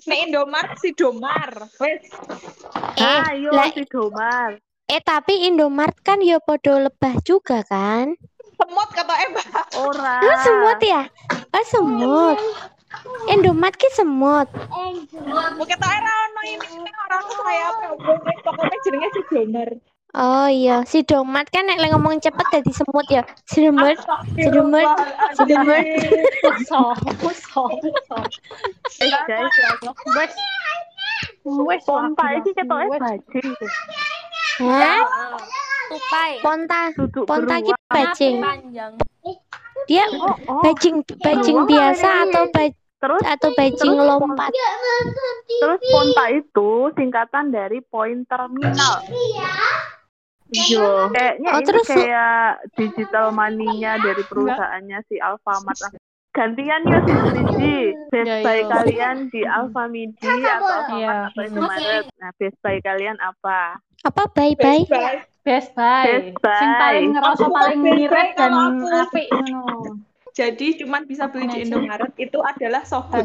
Nek 0.04 0.18
Indomaret 0.20 0.76
si 0.78 0.90
Domar. 0.92 1.50
Wes. 1.80 2.02
Eh, 2.96 3.20
Ayo 3.24 3.50
lah- 3.50 3.70
si 3.70 3.82
Domar. 3.86 4.58
eh 4.86 5.00
tapi 5.00 5.46
Indomaret 5.46 5.98
kan 6.00 6.20
ya 6.20 6.38
podo 6.38 6.78
lebah 6.78 7.18
juga 7.22 7.62
kan? 7.62 8.14
Semut 8.56 8.88
kata 8.90 9.14
Mbak. 9.30 9.46
Ora. 9.80 10.22
Ah, 10.22 10.38
semut 10.40 10.78
ya? 10.80 11.02
Ah, 11.50 11.64
semut. 11.66 12.38
Indomaret 13.26 13.74
ki 13.74 13.90
semut. 13.90 14.46
Mungkin 15.56 15.76
tak 15.76 15.92
era 15.92 16.16
ono 16.36 16.42
ini 16.44 16.66
ini 16.76 16.90
orang 17.00 17.24
saya 17.32 17.72
apa 17.72 17.96
pokoknya 18.44 18.76
jenenge 18.84 19.08
si 19.08 19.20
Domar. 19.26 19.70
Oh 20.12 20.48
iya, 20.48 20.80
si 20.84 21.00
Domat 21.00 21.48
kan 21.48 21.64
nek 21.64 21.80
ngomong 21.92 22.20
cepet 22.20 22.44
jadi 22.50 22.72
semut 22.72 23.04
ya. 23.08 23.20
Si 23.44 23.60
Domat, 23.60 23.96
si 24.32 24.48
Domat, 24.48 24.88
si 25.32 25.42
Domat. 25.44 25.84
Eh, 28.96 29.12
guys, 29.28 29.52
Wes. 30.12 30.32
Wes 31.44 31.82
pompa 31.84 32.24
lagi, 32.26 32.40
iki 32.42 32.50
ketoke 32.54 32.84
wes. 32.88 33.00
bajing 33.00 33.48
sih. 33.54 33.70
Hah? 34.64 35.00
tupai 35.86 36.32
Ponta, 36.40 36.80
ponta 37.22 37.56
ki 37.60 37.72
beruang. 37.72 37.92
bajing. 37.92 38.36
Dia 39.86 40.04
Oh, 40.16 40.32
oh. 40.48 40.60
bajing 40.64 41.04
bajing 41.20 41.58
biasa 41.64 42.08
atau 42.26 42.48
ba- 42.50 42.72
Terus 42.96 43.22
atau 43.22 43.48
bajing 43.52 43.92
terus 43.92 44.08
lompat. 44.08 44.50
terus 45.60 45.80
ponta 45.86 46.24
itu 46.28 46.70
singkatan 46.96 47.52
dari 47.52 47.84
point 47.84 48.24
terminal. 48.24 49.04
Iya. 49.04 49.52
Kayaknya 51.10 51.50
Oh, 51.52 51.58
ini 51.58 51.66
terus- 51.66 51.90
kayak 51.90 52.40
digital 52.74 53.30
money-nya 53.30 53.98
dari 53.98 54.22
perusahaannya 54.24 54.98
si 55.06 55.18
Alfamart. 55.18 55.76
lah. 55.76 55.92
Gantian 56.30 56.84
ya 56.84 56.98
si 57.00 57.12
Siji. 57.16 57.78
Best 58.12 58.28
Ya, 58.28 58.36
buy 58.40 58.58
iya. 58.58 58.68
kalian 58.68 59.16
di 59.28 59.40
Alfamidi 59.42 60.20
atau 60.20 60.68
Alfamart 60.68 60.88
Iya. 60.92 61.14
atau 61.26 61.42
Indomaret. 61.42 62.04
Nah, 62.14 62.30
best 62.36 62.56
buy 62.60 62.76
kalian 62.78 63.16
apa? 63.18 63.80
Apa 64.04 64.22
bye 64.30 64.52
bye? 64.54 64.84
Best 64.84 64.92
Buy. 64.92 65.14
Best 65.42 65.70
Buy. 65.72 66.04
Best 66.06 66.36
Buy. 66.38 66.60
Sing 66.60 66.72
paling 66.76 67.08
ngerasa 67.10 67.44
paling 67.48 67.80
mirip 67.80 68.12
dan 68.36 68.52
apik 68.84 69.26
ngono. 69.32 69.96
Jadi 70.36 70.84
cuman 70.84 71.08
bisa 71.08 71.32
beli 71.32 71.48
di 71.48 71.64
Aja. 71.64 71.80
Indomaret 71.80 72.12
itu 72.20 72.38
adalah 72.44 72.84
sogut. 72.84 73.24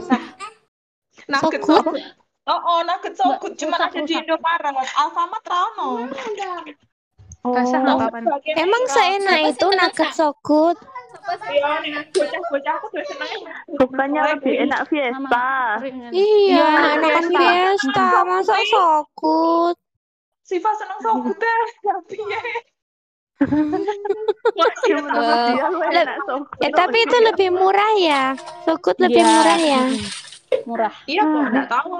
Nugget 1.27 1.61
Sogut? 1.67 1.99
Oh, 2.47 2.59
oh, 2.63 2.79
nugget 2.87 3.19
sogut 3.19 3.53
rusak, 3.59 3.67
ada 3.75 3.99
di. 4.07 4.15
Indomaret. 4.15 4.73
Alfamart 4.95 5.43
rano. 5.43 6.07
Oh, 7.43 7.51
apa-apa. 7.51 8.39
Emang 8.55 8.83
seenak 8.87 9.51
itu 9.51 9.67
nugget 9.67 10.11
sogut? 10.15 10.79
Tuh 11.21 12.25
seneng. 12.31 13.31
bukannya 13.75 14.21
lebih 14.31 14.53
enak 14.65 14.87
Fiesta. 14.87 15.83
Iya, 15.83 16.09
Iya, 16.15 16.67
enakan 16.95 17.25
Fiesta. 17.27 18.07
masa 18.23 18.55
sogut? 18.71 19.75
Siva 20.47 20.71
seneng 20.79 20.99
sogut 21.03 21.35
deh. 21.35 21.61
Tapi 21.91 22.17
ya. 22.23 22.41
Ya, 24.53 25.67
enak 26.01 26.17
Sogut. 26.27 26.59
Eh, 26.59 26.71
tapi 26.71 26.97
itu 26.99 27.17
lebih 27.21 27.49
murah 27.51 27.91
ya. 27.97 28.23
Sogut 28.63 28.97
lebih 28.97 29.21
Iya. 29.21 29.31
murah 29.31 29.59
ya. 29.59 29.81
Murah. 30.63 30.93
Iya, 31.05 31.21
kok 31.23 31.41
enggak 31.47 31.67
tahu. 31.69 31.95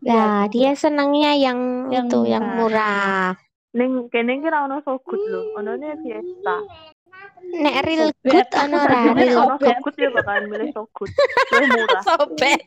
Nah, 0.00 0.48
dia 0.48 0.70
senangnya 0.72 1.36
yang, 1.36 1.88
Yang 1.92 2.06
itu, 2.08 2.18
yang 2.26 2.44
murah. 2.56 2.56
murah. 2.56 3.24
Ning 3.70 3.92
kene 4.08 4.40
iki 4.40 4.48
ra 4.48 4.66
ono 4.66 4.82
Sogut 4.82 5.20
lho, 5.20 5.54
onone 5.54 5.94
Fiesta. 6.02 6.56
Nek 7.50 7.76
real 7.82 8.08
good 8.22 8.50
ono 8.54 8.78
ra 8.86 8.98
Jadi 9.10 9.26
real 9.26 9.58
Sogut 9.58 9.94
ya 9.98 10.08
bakalan 10.14 10.44
milih 10.46 10.70
Sogut. 10.70 11.10
Lebih 11.50 11.68
murah. 11.74 12.02
sobet. 12.06 12.60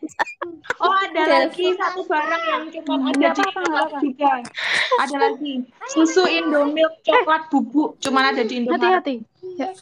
Oh, 0.84 0.92
ada 0.92 1.22
lagi 1.24 1.65
satu 1.80 2.01
barang 2.03 2.44
yang 2.50 2.63
cuma 2.84 2.94
ada 3.10 3.15
Nggak 3.15 3.34
di 3.34 3.42
Indomaret 3.44 3.72
apa-apa. 3.72 4.00
juga. 4.03 4.32
Ada 5.00 5.15
lagi 5.18 5.53
susu 5.94 6.24
Indomilk 6.27 6.94
coklat 7.06 7.44
bubuk, 7.48 7.89
cuma 8.03 8.20
ada 8.27 8.44
di 8.44 8.53
Indomaret. 8.60 9.01
Hati-hati. 9.01 9.15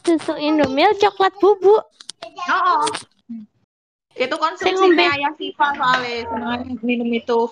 Susu 0.06 0.34
Indomilk 0.38 0.96
coklat 1.02 1.34
bubuk. 1.42 1.82
Oh, 2.46 2.62
oh. 2.78 2.86
Itu 4.14 4.36
konsumsi 4.36 4.92
ayah 5.00 5.32
Siva 5.34 5.66
soalnya 5.74 6.62
minum 6.84 7.08
itu. 7.10 7.50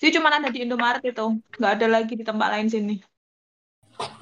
Jadi 0.00 0.10
cuma 0.20 0.32
ada 0.32 0.48
di 0.48 0.64
Indomaret 0.64 1.04
itu, 1.04 1.26
nggak 1.60 1.72
ada 1.80 1.86
lagi 1.88 2.14
di 2.16 2.24
tempat 2.24 2.48
lain 2.52 2.68
sini. 2.68 2.96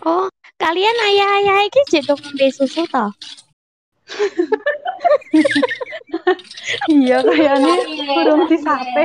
Oh, 0.06 0.30
kalian 0.58 0.96
ayah-ayah 1.10 1.58
iki 1.66 1.80
jek 1.90 2.04
ngombe 2.08 2.46
susu 2.54 2.82
toh? 2.88 3.10
Iya 6.88 7.18
kayaknya 7.24 7.76
kurang 8.14 8.42
disate. 8.48 9.04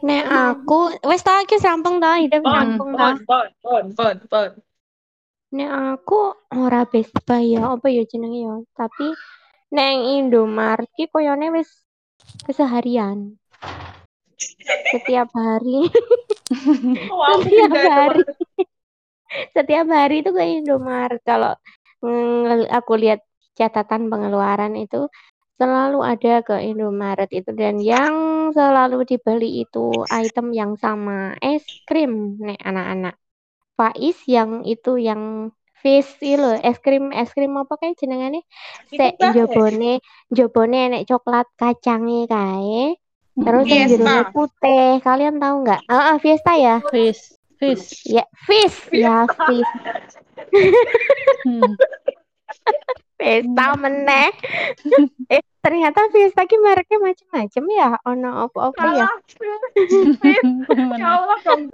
Nek 0.00 0.24
aku 0.24 0.96
wis 1.04 1.20
tau 1.20 1.40
iki 1.44 1.60
rampung 1.60 2.00
toh, 2.00 2.16
hidup 2.16 2.42
rampung 2.44 2.96
toh. 2.96 2.98
pon, 2.98 3.16
pon, 3.28 3.46
pon, 3.60 3.84
pon, 3.92 4.16
pon. 4.28 4.50
Nek 5.50 5.70
aku 5.98 6.32
ora 6.54 6.86
Best 6.86 7.12
Buy 7.26 7.58
ya, 7.58 7.74
apa 7.74 7.90
ya 7.90 8.06
jenenge 8.06 8.40
ya. 8.46 8.56
Tapi 8.72 9.12
neng 9.74 9.96
Indomaret 10.06 10.88
ki 10.96 11.10
koyone 11.12 11.52
wis 11.52 11.68
keseharian. 12.46 13.39
Setiap 14.90 15.28
hari, 15.36 15.86
Wow, 17.14 17.46
setiap 17.46 17.70
hari, 17.70 18.20
setiap 19.54 19.86
hari 19.86 20.16
itu 20.24 20.30
ke 20.34 20.42
Indomaret. 20.42 21.22
Kalau 21.22 21.54
mm, 22.02 22.66
aku 22.72 22.92
lihat 22.98 23.22
catatan 23.54 24.10
pengeluaran 24.10 24.74
itu 24.74 25.06
selalu 25.60 26.00
ada 26.00 26.40
ke 26.40 26.56
Indomaret 26.64 27.28
itu 27.30 27.52
dan 27.52 27.78
yang 27.78 28.48
selalu 28.56 29.04
dibeli 29.04 29.62
itu 29.62 29.92
item 30.08 30.56
yang 30.56 30.72
sama 30.80 31.36
es 31.38 31.62
krim 31.84 32.40
nek 32.40 32.58
anak-anak. 32.64 33.14
Faiz 33.76 34.18
yang 34.24 34.64
itu 34.64 34.96
yang 34.96 35.52
fish 35.80 36.16
itu 36.20 36.50
es 36.60 36.76
krim 36.80 37.12
es 37.12 37.30
krim 37.32 37.52
apa 37.56 37.76
kayak 37.76 37.96
jenengane? 38.00 38.44
Bae. 38.96 39.16
jobone 39.36 40.00
jobone 40.32 40.78
enek 40.88 41.04
coklat 41.08 41.46
kacange 41.60 42.24
kae. 42.28 42.96
Terus 43.38 43.64
yang 43.70 43.88
Fiesta. 43.88 44.02
jerone 44.02 44.24
putih. 44.34 44.88
Kalian 45.00 45.34
tahu 45.38 45.56
nggak? 45.64 45.80
Ah, 45.86 46.14
ah, 46.14 46.16
Fiesta 46.18 46.52
ya. 46.58 46.76
Fish. 46.90 47.22
Fish. 47.60 48.08
Ya, 48.08 48.24
fish. 48.48 48.78
Ya, 48.90 49.28
fish. 49.28 49.72
Hmm. 51.46 51.72
Fiesta 53.20 53.66
meneh. 53.76 54.32
eh, 55.28 55.42
ternyata 55.60 56.08
Fiesta 56.10 56.48
ki 56.48 56.56
mereknya 56.58 56.98
macam-macam 56.98 57.64
ya. 57.70 57.88
Ono 58.08 58.30
apa-apa 58.48 58.84
ya. 58.96 59.08
Ya 60.98 61.08
Allah, 61.20 61.38
dong. 61.44 61.68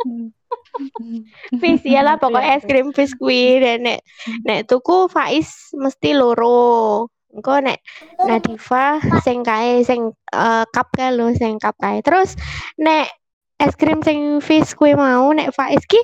Fish 1.57 1.83
ya 1.89 2.05
lah 2.05 2.21
pokoknya 2.21 2.61
es 2.61 2.65
krim 2.69 2.93
fish 2.93 3.17
kuwi 3.17 3.63
dan 3.65 3.81
nek 3.87 4.01
nek 4.45 4.69
tuku 4.69 5.09
Faiz 5.09 5.73
mesti 5.73 6.13
loro. 6.13 7.09
Engko 7.37 7.61
nek 7.61 7.79
Nadifa 8.25 8.99
sing 9.21 9.45
kae 9.45 9.85
sing 9.85 10.11
eh, 10.33 10.65
cup 10.73 10.89
kae 10.97 11.13
lho 11.13 11.37
sing 11.37 11.61
cup 11.61 11.77
kae. 11.77 12.01
Terus 12.01 12.33
nek 12.81 13.13
es 13.61 13.77
krim 13.77 14.01
sing 14.01 14.41
fish 14.41 14.73
kuwi 14.73 14.97
mau 14.97 15.29
nek 15.37 15.53
Faiz 15.53 15.85
ki 15.85 16.01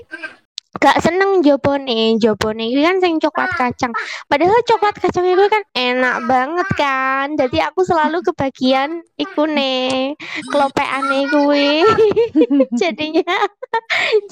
gak 0.81 1.05
seneng 1.05 1.45
jobone 1.45 2.17
jobone 2.17 2.65
iki 2.73 2.81
kan 2.81 2.97
sing 3.01 3.21
coklat 3.21 3.53
kacang. 3.57 3.93
Padahal 4.29 4.61
coklat 4.65 4.97
kacang 4.97 5.25
itu 5.29 5.45
kan 5.49 5.62
enak 5.77 6.17
banget 6.29 6.69
kan. 6.77 7.27
Jadi 7.37 7.61
aku 7.61 7.85
selalu 7.85 8.25
kebagian 8.25 9.05
iku 9.21 9.45
ne 9.49 10.12
kelopekane 10.49 11.29
kuwi. 11.29 11.85
Jadinya 12.81 13.37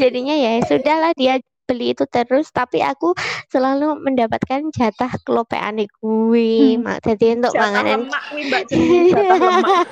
jadinya 0.00 0.34
ya 0.36 0.60
sudahlah 0.64 1.12
dia 1.16 1.40
beli 1.70 1.94
itu 1.94 2.02
terus 2.10 2.50
tapi 2.50 2.82
aku 2.82 3.14
selalu 3.46 3.94
mendapatkan 4.02 4.74
jatah 4.74 5.14
kelopekane 5.22 5.86
kuwi 6.02 6.74
mak 6.82 7.06
jadi 7.06 7.38
untuk 7.38 7.54
Jatah 7.54 7.62
panganan 7.62 7.98
lemak 8.10 8.22
kuwi 8.26 8.42
Mbak 8.50 8.62
jenenge 8.66 9.00
jatah 9.14 9.38
lemak. 9.46 9.86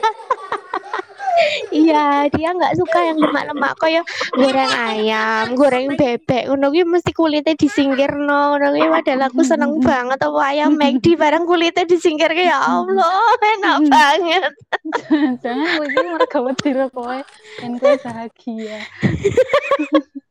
Iya, 1.71 2.27
dia 2.35 2.51
nggak 2.51 2.75
suka 2.75 2.99
yang 2.99 3.19
lemak-lemak 3.23 3.79
kayak 3.79 4.03
goreng 4.35 4.73
ayam, 4.75 5.55
goreng 5.55 5.95
bebek. 5.95 6.51
Ngono 6.51 6.75
kuwi 6.75 6.83
mesti 6.83 7.15
kulitnya 7.15 7.55
disingkirno. 7.55 8.59
Ngono 8.59 8.75
kuwi 8.75 8.91
padahal 8.91 9.31
aku 9.31 9.47
seneng 9.47 9.79
banget 9.79 10.19
apa 10.19 10.41
ayam 10.43 10.75
McD 10.75 11.15
bareng 11.15 11.47
kulitnya 11.47 11.87
disingkir 11.87 12.35
ya 12.35 12.59
Allah, 12.59 13.23
enak 13.39 13.79
banget. 13.87 14.53
Jangan 15.47 15.87
iki 15.87 16.03
mergo 16.11 16.39
wedi 16.43 16.71
kowe. 16.91 17.19
Ben 17.63 17.73
kowe 17.79 17.95
bahagia. 18.03 18.83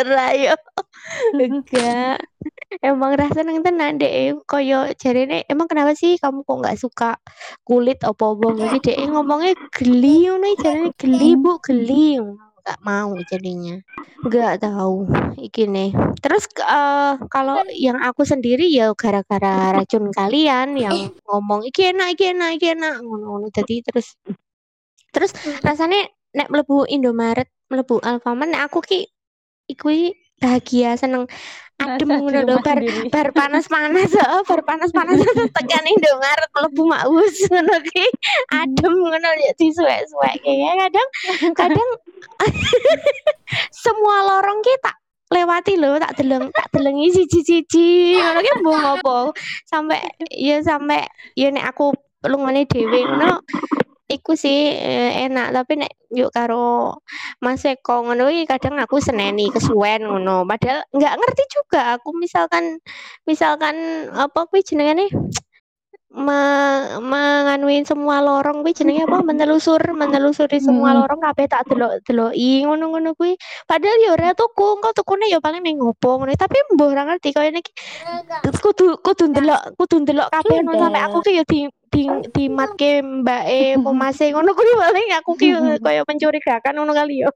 Ora 0.00 0.28
yo. 0.36 0.54
Enggak. 1.34 2.18
Emang 2.82 3.16
rasa 3.16 3.40
seneng 3.42 3.64
tenan 3.64 3.96
deh 3.96 4.34
koyo 4.44 4.90
jarene 4.98 5.46
emang 5.48 5.70
kenapa 5.70 5.96
sih 5.96 6.18
kamu 6.20 6.44
kok 6.44 6.58
nggak 6.60 6.78
suka 6.80 7.16
kulit 7.64 8.02
apa-apa 8.02 8.52
mesti 8.52 8.78
deh 8.82 8.98
ngomongnya 9.08 9.54
geli 9.72 10.28
ngono 10.28 10.48
jarene 10.60 10.90
geli 10.98 11.30
Bu, 11.38 11.56
geli. 11.62 12.20
nggak 12.64 12.80
mau 12.80 13.12
jadinya 13.28 13.76
nggak 14.24 14.64
tahu 14.64 15.04
iki 15.36 15.68
nih 15.68 15.92
terus 16.24 16.48
eh, 16.64 17.12
kalau 17.28 17.60
yang 17.76 18.00
aku 18.00 18.24
sendiri 18.24 18.72
ya 18.72 18.96
gara-gara 18.96 19.76
racun 19.76 20.08
kalian 20.08 20.72
yang 20.72 21.12
ngomong 21.28 21.68
iki 21.68 21.92
enak 21.92 22.16
iki 22.16 22.32
enak 22.32 22.56
iki 22.56 22.72
enak 22.72 23.04
ngono-ngono 23.04 23.52
jadi 23.52 23.84
terus 23.84 24.16
terus 25.12 25.36
rasanya 25.60 26.08
nek 26.32 26.48
mlebu 26.48 26.88
Indomaret 26.88 27.52
mlebu 27.70 28.00
Alfamart 28.04 28.50
nek 28.50 28.68
aku 28.68 28.78
ki 28.84 29.00
iku 29.70 29.88
bahagia 30.40 30.98
seneng. 30.98 31.24
Adem 31.74 32.06
ngono 32.06 32.46
lho 32.46 32.56
bar 32.62 32.78
bar 33.14 33.28
panas-panas 33.34 34.14
heeh 34.14 34.42
bar 34.46 34.62
panas-panas 34.62 35.18
tekan 35.58 35.84
Indomaret 35.90 36.50
mlebu 36.54 36.82
maus 36.86 37.36
ngono 37.50 37.76
ki. 37.82 38.04
Adem 38.54 38.94
ngono 38.94 39.28
ya 39.42 39.52
disuwek-suwek 39.58 40.38
kayak 40.42 40.74
kadang 40.86 41.08
kadang 41.58 41.90
semua 43.84 44.16
lorong 44.22 44.62
ki 44.62 44.74
tak 44.78 44.96
lewati 45.34 45.74
lho 45.74 45.98
tak 45.98 46.14
deleng 46.14 46.46
tak 46.54 46.70
delengi 46.70 47.10
siji-siji 47.10 48.22
ngono 48.22 48.38
ki 48.38 48.52
mbok 48.62 48.76
ngopo 48.78 49.16
sampai 49.66 49.98
ya 50.30 50.62
sampai 50.62 51.02
ya 51.34 51.50
nek 51.50 51.74
aku 51.74 51.90
lungane 52.22 52.70
dhewe 52.70 53.02
ngono 53.02 53.42
iku 54.08 54.32
sih 54.36 54.74
eh, 54.76 55.24
enak. 55.26 55.54
Tapi 55.56 55.72
nek 55.80 55.92
yuk 56.12 56.30
karo 56.30 56.98
Mas 57.40 57.64
Eko 57.64 58.04
ngono 58.06 58.28
kadang 58.46 58.76
aku 58.80 59.00
seneni 59.00 59.48
kesuwen 59.50 60.04
ngono. 60.06 60.44
Padahal 60.48 60.84
nggak 60.92 61.14
ngerti 61.18 61.42
juga 61.50 61.96
aku 61.98 62.12
misalkan 62.16 62.78
misalkan 63.28 63.76
apa 64.12 64.46
kuwi 64.48 64.60
jenengane 64.62 65.08
me, 66.14 66.38
menganuin 67.02 67.82
semua 67.82 68.22
lorong 68.22 68.62
kuwi 68.62 68.70
jenenge 68.70 69.02
apa? 69.02 69.18
Menelusur 69.28 69.82
menelusuri 69.98 70.62
semua 70.62 70.94
Hmm. 70.94 70.98
lorong 71.02 71.20
kabeh 71.26 71.46
tak 71.50 71.66
delok-deloki 71.66 72.62
ngono-ngono 72.68 73.18
kuwi. 73.18 73.34
Padahal 73.66 73.98
ya 73.98 74.10
ora 74.14 74.30
tuku 74.36 74.78
engko 74.78 74.94
tukune 74.94 75.26
ya 75.26 75.42
paling 75.42 75.66
ning 75.66 75.82
ngopo 75.82 76.22
ngono. 76.22 76.30
Tapi 76.38 76.54
mbok 76.70 76.88
ora 76.94 77.02
ngerti 77.10 77.34
kaya 77.34 77.50
niki. 77.50 77.72
Kudu 78.62 79.02
kudu 79.02 79.34
ndelok 79.34 79.74
kudu 79.74 80.06
ndelok 80.06 80.30
kabeh 80.30 80.62
ngono. 80.62 80.86
Sampe 80.86 81.00
aku 81.02 81.18
ki 81.26 81.32
ya 81.34 81.44
di 81.44 81.66
di 81.94 82.02
dimatke 82.34 82.98
mbake 83.00 83.78
pomase 83.78 84.34
ngono 84.34 84.50
kuwi 84.50 84.74
paling 84.74 85.08
aku 85.14 85.30
ki 85.38 85.48
kaya 85.78 86.02
mencurigakan 86.02 86.74
ngono 86.74 86.90
kali 86.90 87.22
ya 87.22 87.30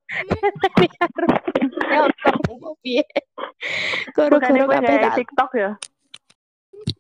piye? 2.83 3.05
Goro-goro 4.17 4.65
gue 4.65 4.77
kabeh 4.81 4.87
kayak 4.89 5.03
tak 5.05 5.15
TikTok 5.23 5.53
ya. 5.59 5.73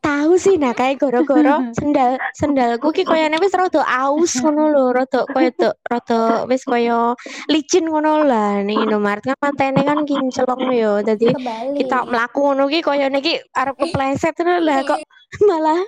tahu 0.04 0.36
sih 0.36 0.60
nah 0.60 0.76
kayak 0.76 1.00
goro-goro 1.00 1.64
sendal 1.78 2.20
sendalku 2.36 2.92
ki 2.92 3.08
koyane 3.08 3.40
wis 3.40 3.56
rada 3.56 3.80
aus 3.88 4.36
ngono 4.36 4.68
lho 4.68 4.84
rada 4.92 5.24
koyo 5.32 5.48
tuk 5.54 5.74
rada 5.86 6.44
wis 6.44 6.60
koyo 6.66 7.16
licin 7.48 7.88
ngono 7.88 8.20
lah 8.26 8.60
ning 8.60 8.84
Indomaret 8.84 9.24
kan 9.24 9.38
mantene 9.40 9.80
kan 9.86 10.04
kinclong 10.04 10.62
yo. 10.76 11.00
Dadi 11.00 11.32
Kebalik. 11.32 11.78
kita 11.80 12.04
melaku 12.04 12.38
ngono 12.52 12.68
ki 12.68 12.84
koyone 12.84 13.18
ki 13.24 13.40
arep 13.54 13.80
kepleset 13.80 14.36
ngono 14.36 14.60
lah 14.60 14.78
kok 14.84 15.00
malah 15.48 15.80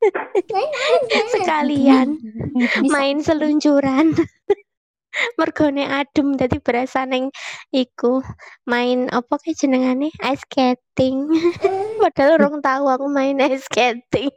sekalian 1.34 2.20
main 2.94 3.18
seluncuran. 3.22 4.12
Mergone 5.40 5.88
adem 5.88 6.36
dadi 6.36 6.60
berasa 6.60 7.08
neng 7.08 7.32
iku 7.72 8.20
main 8.68 9.08
apa 9.08 9.40
kayak 9.40 9.56
jenengane? 9.56 10.12
Ice 10.12 10.44
skating. 10.44 11.24
Padahal 11.96 12.36
orang 12.36 12.60
tahu 12.60 12.84
aku 12.92 13.06
main 13.08 13.40
ice 13.40 13.64
skating. 13.64 14.28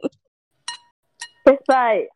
Best 1.44 1.64
Buy. 1.68 2.08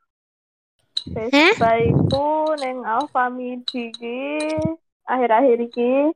Best? 1.13 1.61
Buy 1.61 1.93
ku 2.09 2.57
neng 2.57 2.89
Alfamidi 2.89 3.93
ki. 3.93 4.57
Akhir-akhir 5.05 5.59
iki. 5.61 6.09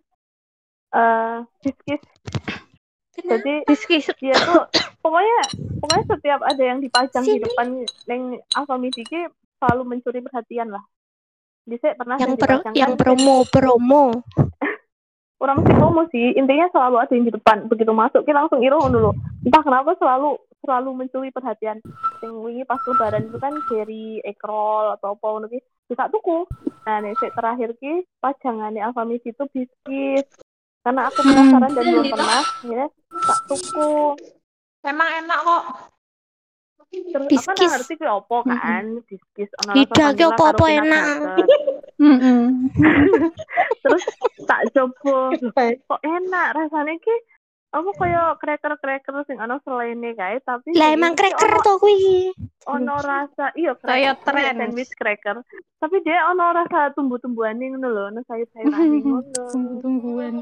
Eh 0.96 1.36
biskis. 3.66 4.06
Jadi 4.10 4.30
dia 4.30 4.36
tuh 4.38 4.64
pokoknya 5.04 5.38
pokoknya 5.82 6.04
setiap 6.10 6.40
ada 6.44 6.62
yang 6.62 6.78
dipajang 6.82 7.24
di 7.24 7.38
Sini. 7.38 7.44
depan 7.44 7.66
neng 8.06 8.22
Alfamidi 8.54 9.02
ki 9.06 9.28
selalu 9.58 9.82
mencuri 9.84 10.20
perhatian 10.22 10.70
lah. 10.70 10.84
Bisa 11.68 11.92
pernah 11.98 12.16
yang 12.16 12.36
pro 12.38 12.56
yang 12.72 12.92
promo 12.94 13.44
promo. 13.48 14.04
Orang 15.42 15.62
mesti 15.62 15.72
promo 15.78 16.02
sih. 16.10 16.34
Intinya 16.34 16.66
selalu 16.74 16.96
ada 16.98 17.12
yang 17.14 17.26
di 17.30 17.34
depan. 17.34 17.70
Begitu 17.70 17.94
masuk 17.94 18.26
kita 18.26 18.42
langsung 18.42 18.58
iroh 18.58 18.90
dulu. 18.90 19.10
Entah 19.46 19.62
kenapa 19.62 19.94
selalu 19.94 20.34
selalu 20.66 20.90
mencuri 20.98 21.30
perhatian. 21.30 21.78
Yang 22.18 22.34
wingi 22.42 22.64
pas 22.66 22.82
lebaran 22.82 23.30
itu 23.30 23.38
kan 23.38 23.54
Jerry 23.70 24.18
Ekrol 24.26 24.98
atau 24.98 25.14
apa 25.14 25.26
ngono 25.30 25.46
ki 25.46 25.62
bisa 25.88 26.04
tuku 26.12 26.44
nah 26.84 27.00
nih 27.00 27.16
terakhir 27.16 27.72
ki 27.80 28.04
pajangannya 28.20 28.84
Alfamidi 28.84 29.32
itu 29.32 29.44
biskuit 29.48 30.28
karena 30.88 31.02
aku 31.04 31.20
penasaran 31.20 31.70
dan 31.76 31.84
belum 31.84 32.06
pernah 32.08 32.42
ya 32.64 32.84
tak 33.12 33.38
tuku 33.44 33.92
Emang 34.80 35.10
enak 35.20 35.38
kok. 35.42 35.64
terus 36.88 37.28
Biskis. 37.28 37.44
nggak 37.44 37.72
ngerti 37.76 37.94
ki 38.00 38.06
opo 38.08 38.40
kan? 38.40 38.84
Biskis 39.04 39.50
ono 39.60 39.76
rasa 39.76 39.76
Lidah 39.76 40.08
ki 40.08 40.24
vanilla 40.24 40.32
opo-opo 40.32 40.64
enak. 40.64 41.04
terus 43.84 44.04
tak 44.48 44.60
coba. 44.72 45.36
Kok 45.84 46.00
enak? 46.00 46.48
Rasanya 46.56 46.94
ki 46.96 47.14
apa 47.68 47.90
kaya 47.94 48.32
cracker-cracker 48.40 49.28
sing 49.28 49.36
ana 49.36 49.60
selene 49.60 50.16
kae 50.16 50.40
tapi 50.40 50.72
lah 50.72 50.88
emang 50.88 51.12
cracker 51.12 51.44
ono- 51.46 51.60
to 51.60 51.76
kuwi 51.76 52.32
ono 52.64 52.96
rasa 52.96 53.52
iya 53.52 53.76
iya, 53.92 54.16
tren. 54.16 54.56
sandwich 54.56 54.88
cracker 54.96 55.44
tapi 55.76 56.00
dia 56.00 56.24
ono 56.26 56.48
rasa 56.50 56.96
tumbuh-tumbuhan 56.96 57.60
ngono 57.60 57.86
lho 57.86 58.02
ono 58.08 58.20
sayur-sayuran 58.24 58.88
ngono 59.04 59.20
Tunggu-tungguan. 59.52 60.40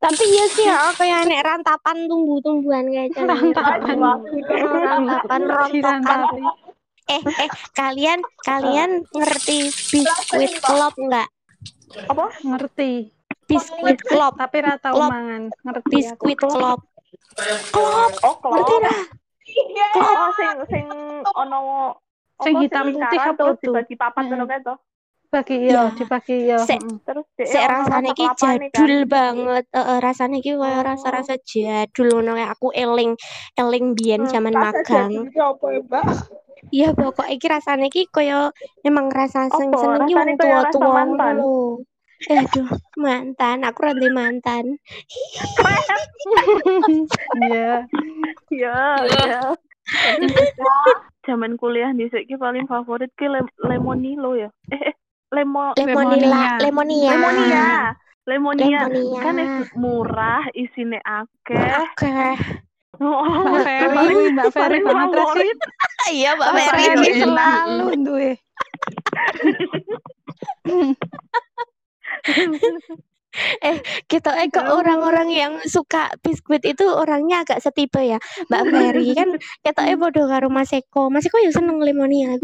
tapi 0.00 0.24
iya 0.26 0.44
sih 0.50 0.64
ya 0.64 0.92
kayak 0.92 1.24
nek 1.24 1.40
rantapan 1.40 1.96
tumbuh-tumbuhan 2.04 2.84
kayak 2.84 3.08
jenenge. 3.12 3.52
Rantapan. 3.52 3.80
rantapan 4.80 5.40
rontokan 5.42 5.70
Dirantapi. 5.72 6.40
Eh 7.08 7.22
eh 7.22 7.50
kalian 7.72 8.20
kalian 8.42 9.06
ngerti 9.10 9.72
biskuit 9.88 10.52
klop 10.60 10.94
nggak? 10.96 11.28
Apa? 12.06 12.26
Ngerti. 12.42 13.08
biskuit 13.46 13.98
klop. 14.00 14.38
Tapi 14.38 14.56
ra 14.62 14.78
tau 14.78 14.94
Klop. 14.94 15.10
mangan. 15.10 15.42
Ngerti 15.66 15.90
biskuit 15.90 16.38
klop. 16.38 16.52
klop. 16.54 16.80
Oh 17.74 18.34
ngerti 18.50 18.74
klop. 18.76 18.82
Lah 18.84 19.00
oh 19.98 20.30
sing 20.34 20.50
sing 20.68 20.84
ono 21.26 21.58
Sing 22.40 22.54
hitam 22.56 22.88
putih 22.88 23.20
apa 23.20 23.36
tuh? 23.36 23.52
dibagi 23.60 23.94
papat 23.94 24.24
Hmm. 24.24 24.32
ngono 24.32 24.44
kae 24.48 24.64
to 24.64 24.74
Bagi 25.30 25.62
Iya. 25.62 25.70
iya, 25.70 25.82
dibagi 25.94 26.36
iya. 26.42 26.58
Se- 26.58 26.74
Mm-mm. 26.74 27.06
terus 27.06 27.22
rasane 27.38 27.70
rasa 27.70 28.10
iki 28.10 28.24
kelapane 28.26 28.66
kan. 28.66 28.74
jadul 28.74 28.94
banget. 29.06 29.64
Heeh, 29.70 29.98
rasane 30.02 30.34
iki 30.42 30.52
kaya 30.52 30.78
Oh. 30.82 30.84
rasa-rasa 30.84 31.34
jadul 31.40 32.08
ngono 32.18 32.34
aku 32.44 32.74
eling 32.74 33.14
eling 33.54 33.94
biyen 33.94 34.26
Hmm, 34.26 34.32
zaman 34.32 34.54
magang. 34.54 35.30
apa 35.30 35.66
ya? 35.70 36.02
Iya 36.70 36.88
pokok 36.92 37.30
iki 37.30 37.46
rasane 37.46 37.86
iki 37.88 38.10
kaya 38.10 38.50
emang 38.82 39.06
rasa 39.08 39.46
sing 39.54 39.70
Apa? 39.70 39.78
seneng 39.80 40.02
ki 40.04 40.12
Rasane 40.12 40.32
wong 40.34 40.38
tua-tua 40.42 41.02
ngono. 41.06 41.54
Eh, 42.20 42.36
aduh, 42.36 42.68
mantan. 43.00 43.64
Aku 43.64 43.80
rantai 43.80 44.12
mantan. 44.12 44.64
Iya. 47.40 47.88
Iya, 48.50 48.76
iya. 49.08 49.40
Zaman 51.24 51.54
kuliah 51.60 51.94
di 51.94 52.10
ki 52.10 52.36
paling 52.36 52.66
favorit 52.66 53.08
ki 53.16 53.24
lem 53.24 53.46
lemonilo 53.56 54.36
ya. 54.36 54.50
Eh, 54.68 54.92
eh 54.92 54.94
lemo 55.30 55.70
Lemonila, 55.78 56.58
lemonia. 56.58 57.10
lemonia. 57.14 57.94
Lemonia. 58.26 58.88
Lemonia. 58.88 59.22
Kan 59.22 59.38
es 59.38 59.70
murah, 59.74 60.44
isine 60.54 61.00
akeh. 61.02 61.76
Oke. 61.86 62.36
Oh, 63.00 63.48
Mbak 63.48 63.64
Ferry, 63.64 64.28
Mbak 64.36 64.52
Ferry 64.52 64.84
favorit. 64.84 65.56
Iya, 66.12 66.36
Mbak 66.36 66.48
Mbak 66.52 66.68
Ferry. 66.68 67.16
Selalu 67.16 67.86
duwe. 68.04 68.36
Kita 74.06 74.30
eh 74.38 74.48
kok 74.48 74.66
orang-orang 74.66 75.28
yang 75.30 75.52
suka 75.66 76.10
biskuit 76.20 76.62
itu 76.62 76.86
orangnya 76.86 77.42
agak 77.42 77.60
setipe 77.60 78.00
ya. 78.00 78.18
Mbak 78.48 78.62
Ferry 78.70 79.08
kan 79.14 79.28
kita 79.62 79.80
eh 79.90 79.96
bodoh 79.98 80.26
karo 80.26 80.48
Mas 80.48 80.70
Eko. 80.70 81.10
Mas 81.10 81.26
Eko 81.26 81.38
ya 81.42 81.50
seneng 81.50 81.82
lemonia. 81.82 82.36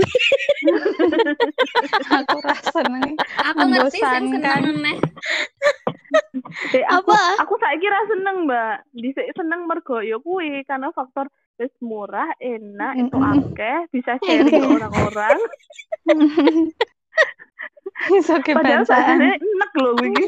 Aku 2.23 2.37
rasa 2.43 2.83
seneng. 2.83 3.15
Aku 3.53 3.63
ngerti 3.67 3.99
sing 4.01 4.33
Membosankan. 4.33 4.61
seneng 4.63 4.77
neh. 4.83 4.97
Eh, 6.73 6.85
aku, 6.87 7.13
Apa? 7.13 7.45
aku 7.45 7.55
saya 7.61 7.77
kira 7.77 7.99
seneng 8.09 8.49
mbak 8.49 8.89
Dhisik 8.95 9.27
seneng 9.37 9.69
mergo 9.69 10.01
ya 10.01 10.17
kuwi 10.17 10.65
karena 10.65 10.89
faktor 10.95 11.29
wis 11.61 11.73
murah 11.81 12.33
enak 12.41 12.93
itu 12.97 13.17
Mm-mm. 13.17 13.53
akeh 13.53 13.79
bisa 13.93 14.17
sharing 14.25 14.49
ke 14.49 14.65
orang-orang 14.65 15.37
Iso 18.13 18.37
padahal 18.41 18.85
sajane 18.85 19.41
enak 19.41 19.71
lho 19.77 19.91
iki 20.05 20.25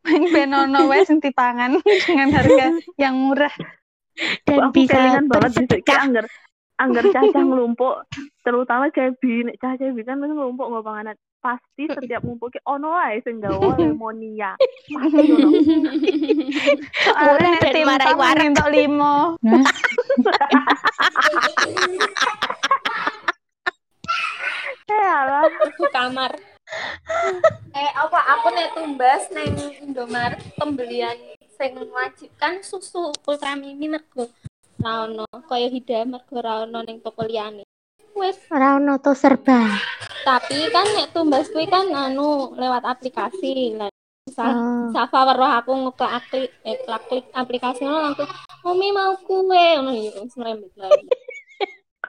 Ping 0.00 0.24
ben 0.32 0.50
ono 0.56 0.88
wae 0.88 1.04
sing 1.04 1.20
dipangan 1.20 1.76
dengan 1.84 2.32
harga 2.32 2.72
yang 2.96 3.14
murah. 3.16 3.52
Dan 4.48 4.64
aku 4.64 4.72
bisa 4.80 4.96
kelingan 4.96 5.28
banget 5.28 5.50
bersedekah. 5.60 6.00
angger 6.08 6.26
angger 6.80 7.04
cacah 7.12 7.44
nglumpuk 7.44 8.04
terutama 8.44 8.88
cebi 8.92 9.44
nek 9.44 9.60
cacah 9.60 9.76
cebi 9.76 10.00
kan 10.04 10.16
mesti 10.20 10.32
nglumpuk 10.32 10.66
nggo 10.72 10.80
panganan 10.80 11.16
pasti 11.40 11.84
setiap 11.88 12.24
ngumpul 12.24 12.48
ki 12.48 12.60
ono 12.64 12.96
wae 12.96 13.20
sing 13.24 13.44
gawa 13.44 13.76
lemonia 13.76 14.56
pasti 14.96 15.24
ono 15.36 15.48
Soalnya 17.04 17.48
Murah 17.52 17.52
nek 17.60 17.72
timpang 17.76 18.16
warak. 18.18 18.44
entuk 18.48 18.68
limo. 18.72 19.16
Aku 25.36 25.84
kamar. 25.92 26.55
eh 27.78 27.90
apa 27.94 28.18
aku 28.36 28.46
nek 28.50 28.70
tumbas 28.74 29.22
neng 29.30 29.54
Indomaret 29.82 30.42
pembelian 30.58 31.14
sing 31.56 31.72
wajib 31.88 32.30
kan 32.36 32.60
susu 32.60 33.14
ultra 33.14 33.54
mini 33.56 33.88
mergo 33.88 34.28
ra 34.76 35.08
ono 35.08 35.24
kaya 35.48 35.70
hida 35.72 36.04
mergo 36.04 36.36
ra 36.42 36.66
ono 36.66 36.82
ning 36.84 37.00
toko 37.00 37.24
liyane. 37.24 37.64
Wes, 38.16 38.40
Ora 38.48 38.80
ono 38.80 38.96
to 38.96 39.12
serba. 39.12 39.60
tapi 40.26 40.66
kan 40.74 40.88
nek 40.96 41.12
tumbas 41.14 41.46
kuwi 41.52 41.68
kan 41.68 41.86
anu 41.92 42.50
lewat 42.56 42.82
aplikasi. 42.84 43.76
Lah 43.78 43.92
Sa 44.26 44.42
Oh. 44.42 44.90
Safa 44.90 45.22
weruh 45.22 45.52
aku 45.54 45.70
ngeklik 45.86 46.50
eh 46.66 46.82
klik 46.82 47.30
aplikasi 47.30 47.86
ngono 47.86 48.10
langsung 48.10 48.26
Mami 48.66 48.90
mau 48.90 49.14
kue 49.22 49.78
ngono 49.78 49.94
gitu 49.94 50.26
serembet 50.34 50.74
lagi. 50.74 51.06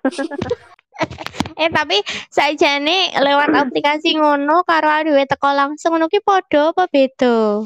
Eh 1.61 1.69
tapi 1.73 1.97
sajane 2.29 3.17
lewat 3.17 3.49
aplikasi 3.49 4.13
ngono 4.13 4.61
karo 4.61 4.89
adewe 4.93 5.25
teko 5.25 5.49
langsung 5.57 5.97
ngono 5.97 6.05
ki 6.05 6.21
padha 6.21 6.69
apa 6.69 6.85
beda? 6.85 7.65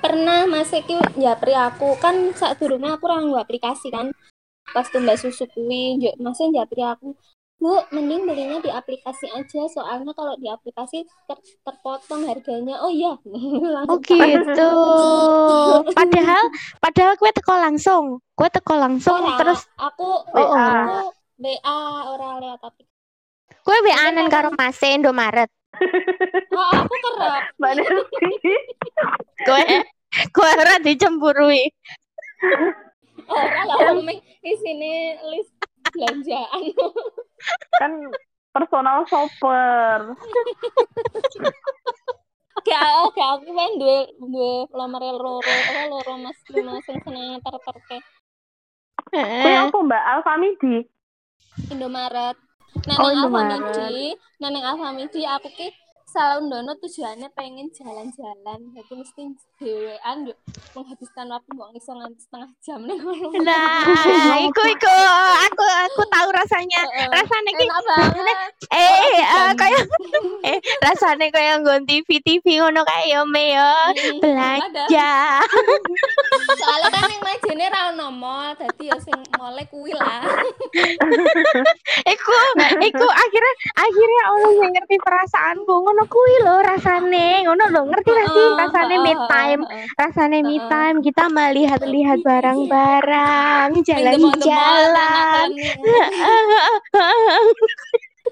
Pernah 0.00 0.44
Mas 0.44 0.72
iki 0.76 0.96
japri 1.16 1.56
aku 1.56 1.96
kan 1.96 2.32
saat 2.36 2.60
durungnya 2.60 2.96
aku 2.96 3.08
ora 3.08 3.24
nggo 3.24 3.40
aplikasi 3.40 3.88
kan. 3.88 4.12
Pas 4.76 4.86
tumbas 4.92 5.24
susu 5.24 5.48
kuwi 5.50 5.96
njuk 5.96 6.14
Mas 6.20 6.40
japri 6.40 6.84
aku. 6.84 7.16
Bu, 7.60 7.76
mending 7.92 8.24
belinya 8.24 8.56
di 8.64 8.72
aplikasi 8.72 9.28
aja 9.28 9.68
soalnya 9.68 10.16
kalau 10.16 10.32
di 10.40 10.48
aplikasi 10.48 11.04
ter- 11.28 11.44
terpotong 11.60 12.24
harganya. 12.24 12.80
Oh 12.80 12.88
iya, 12.88 13.12
Oh 13.92 14.00
gitu. 14.00 14.72
Padahal 15.98 16.44
padahal 16.80 17.12
kue 17.20 17.30
teko 17.36 17.54
langsung. 17.60 18.04
Kue 18.32 18.48
teko 18.48 18.80
langsung 18.80 19.20
Ora, 19.20 19.36
terus 19.36 19.60
aku 19.76 20.08
WA. 20.32 20.72
aku 20.72 20.96
BA 21.40 21.80
ora 22.12 22.36
lewat 22.36 22.60
aplikasi. 22.60 23.00
kue 23.64 23.78
beanan 23.80 24.28
karo 24.28 24.52
Mas 24.52 24.76
Indomaret. 24.84 25.48
Oh, 26.50 26.70
aku 26.76 26.92
kerap. 26.92 27.42
Mbak 27.62 27.72
Nanti. 27.78 28.30
Kue 29.48 29.64
kue 30.34 30.50
ora 30.60 30.76
dicemburui. 30.82 31.72
Ora 33.30 33.60
lah 33.64 33.76
wong 33.88 34.04
ming 34.04 34.20
isine 34.44 35.16
list 35.32 35.54
belanjaan. 35.94 36.62
kan 37.80 37.92
personal 38.52 39.06
shopper. 39.08 40.12
Gak, 42.60 42.82
oh, 43.00 43.08
gak 43.16 43.40
aku 43.40 43.56
kan 43.56 43.72
duwe 43.80 43.98
duwe 44.20 44.68
lamar 44.76 45.00
loro 45.00 45.40
apa 45.40 45.88
loro 45.88 46.12
mas 46.20 46.36
lima 46.52 46.76
sing 46.84 47.00
seneng 47.00 47.40
terterke 47.40 48.04
Kue 49.08 49.52
apa 49.56 49.76
Mbak 49.80 50.04
Alfamidi? 50.12 50.84
Indomaret. 51.68 52.36
Nah, 52.86 52.96
Oh, 52.96 53.10
Indomaret. 53.10 53.60
Alfamidi, 53.60 54.14
nah 54.38 54.48
nang 54.48 54.64
Alfamidi 54.64 55.22
aku 55.22 55.50
ki 55.50 55.68
selalu 56.06 56.50
dono 56.50 56.72
tujuannya 56.76 57.30
pengen 57.34 57.70
jalan-jalan. 57.70 58.58
Jadi 58.74 58.92
mesti 58.94 59.22
dhewean 59.56 60.26
yuk 60.26 60.38
menghabiskan 60.72 61.26
waktu 61.28 61.50
mau 61.54 61.70
iso 61.70 61.92
nganti 61.92 62.18
setengah 62.20 62.50
jam 62.58 62.82
nih. 62.82 62.98
Nah, 63.42 64.34
iku 64.40 64.62
iku 64.66 64.94
aku 65.44 65.64
aku 65.66 66.02
tahu 66.06 66.28
rasanya. 66.30 66.82
Heeh. 66.84 67.08
Rasanya 67.10 67.50
ki 67.52 67.64
Enak 67.64 67.82
banget. 67.84 68.36
eh 68.74 68.90
eh, 68.90 69.22
Jam. 69.22 69.54
kayak 69.54 69.82
rasanya 70.80 71.28
kayak 71.28 71.60
nggon 71.60 71.84
TV 71.84 72.08
TV 72.24 72.44
ngono 72.60 72.82
kayak 72.88 73.06
yo 73.12 73.22
me 73.28 73.52
belanja. 74.20 75.12
Soalnya 76.60 76.88
kan 76.88 77.08
yang 77.12 77.22
majene 77.22 77.66
ra 77.68 77.80
ono 77.92 78.08
mall, 78.10 78.56
dadi 78.56 78.88
ya 78.88 78.96
sing 79.00 79.16
mole 79.36 79.62
kuwi 79.68 79.92
lah. 79.92 80.24
Iku 82.04 82.32
iku 82.80 83.06
akhirnya 83.06 83.54
akhirnya 83.76 84.24
orang 84.32 84.54
yang 84.64 84.72
ngerti 84.76 84.96
perasaanku 85.00 85.72
ngono 85.72 86.02
kuwi 86.08 86.34
lho 86.44 86.56
rasane. 86.64 87.44
Ngono 87.44 87.64
lho 87.70 87.80
ngerti 87.90 88.10
gak 88.10 88.28
sih 88.32 88.40
Heeh, 88.40 88.58
rasane 88.60 88.96
me 89.04 89.12
heeh, 89.12 89.28
time? 89.28 89.62
heeh. 89.68 89.86
rasane 90.00 90.38
me 90.44 90.56
time 90.72 90.96
kita 91.04 91.24
melihat-lihat 91.28 92.18
barang-barang 92.24 93.68
the 93.84 94.16
mall, 94.16 94.40
jalan-jalan 94.40 95.48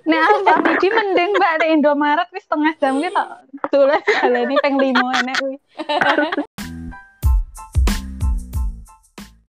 Nek 0.08 0.24
Alfamidi 0.24 0.88
mending 0.88 1.30
Mbak. 1.36 1.54
Nek 1.60 1.68
Indomaret 1.68 2.28
wis 2.32 2.48
setengah 2.48 2.72
jam 2.80 2.96
ki 2.96 3.12
tok. 3.12 3.28
Dolan 3.68 4.00
baleni 4.24 4.56
ping 4.64 4.74
5 4.80 5.20
enek 5.20 5.36
kuwi. 5.36 5.56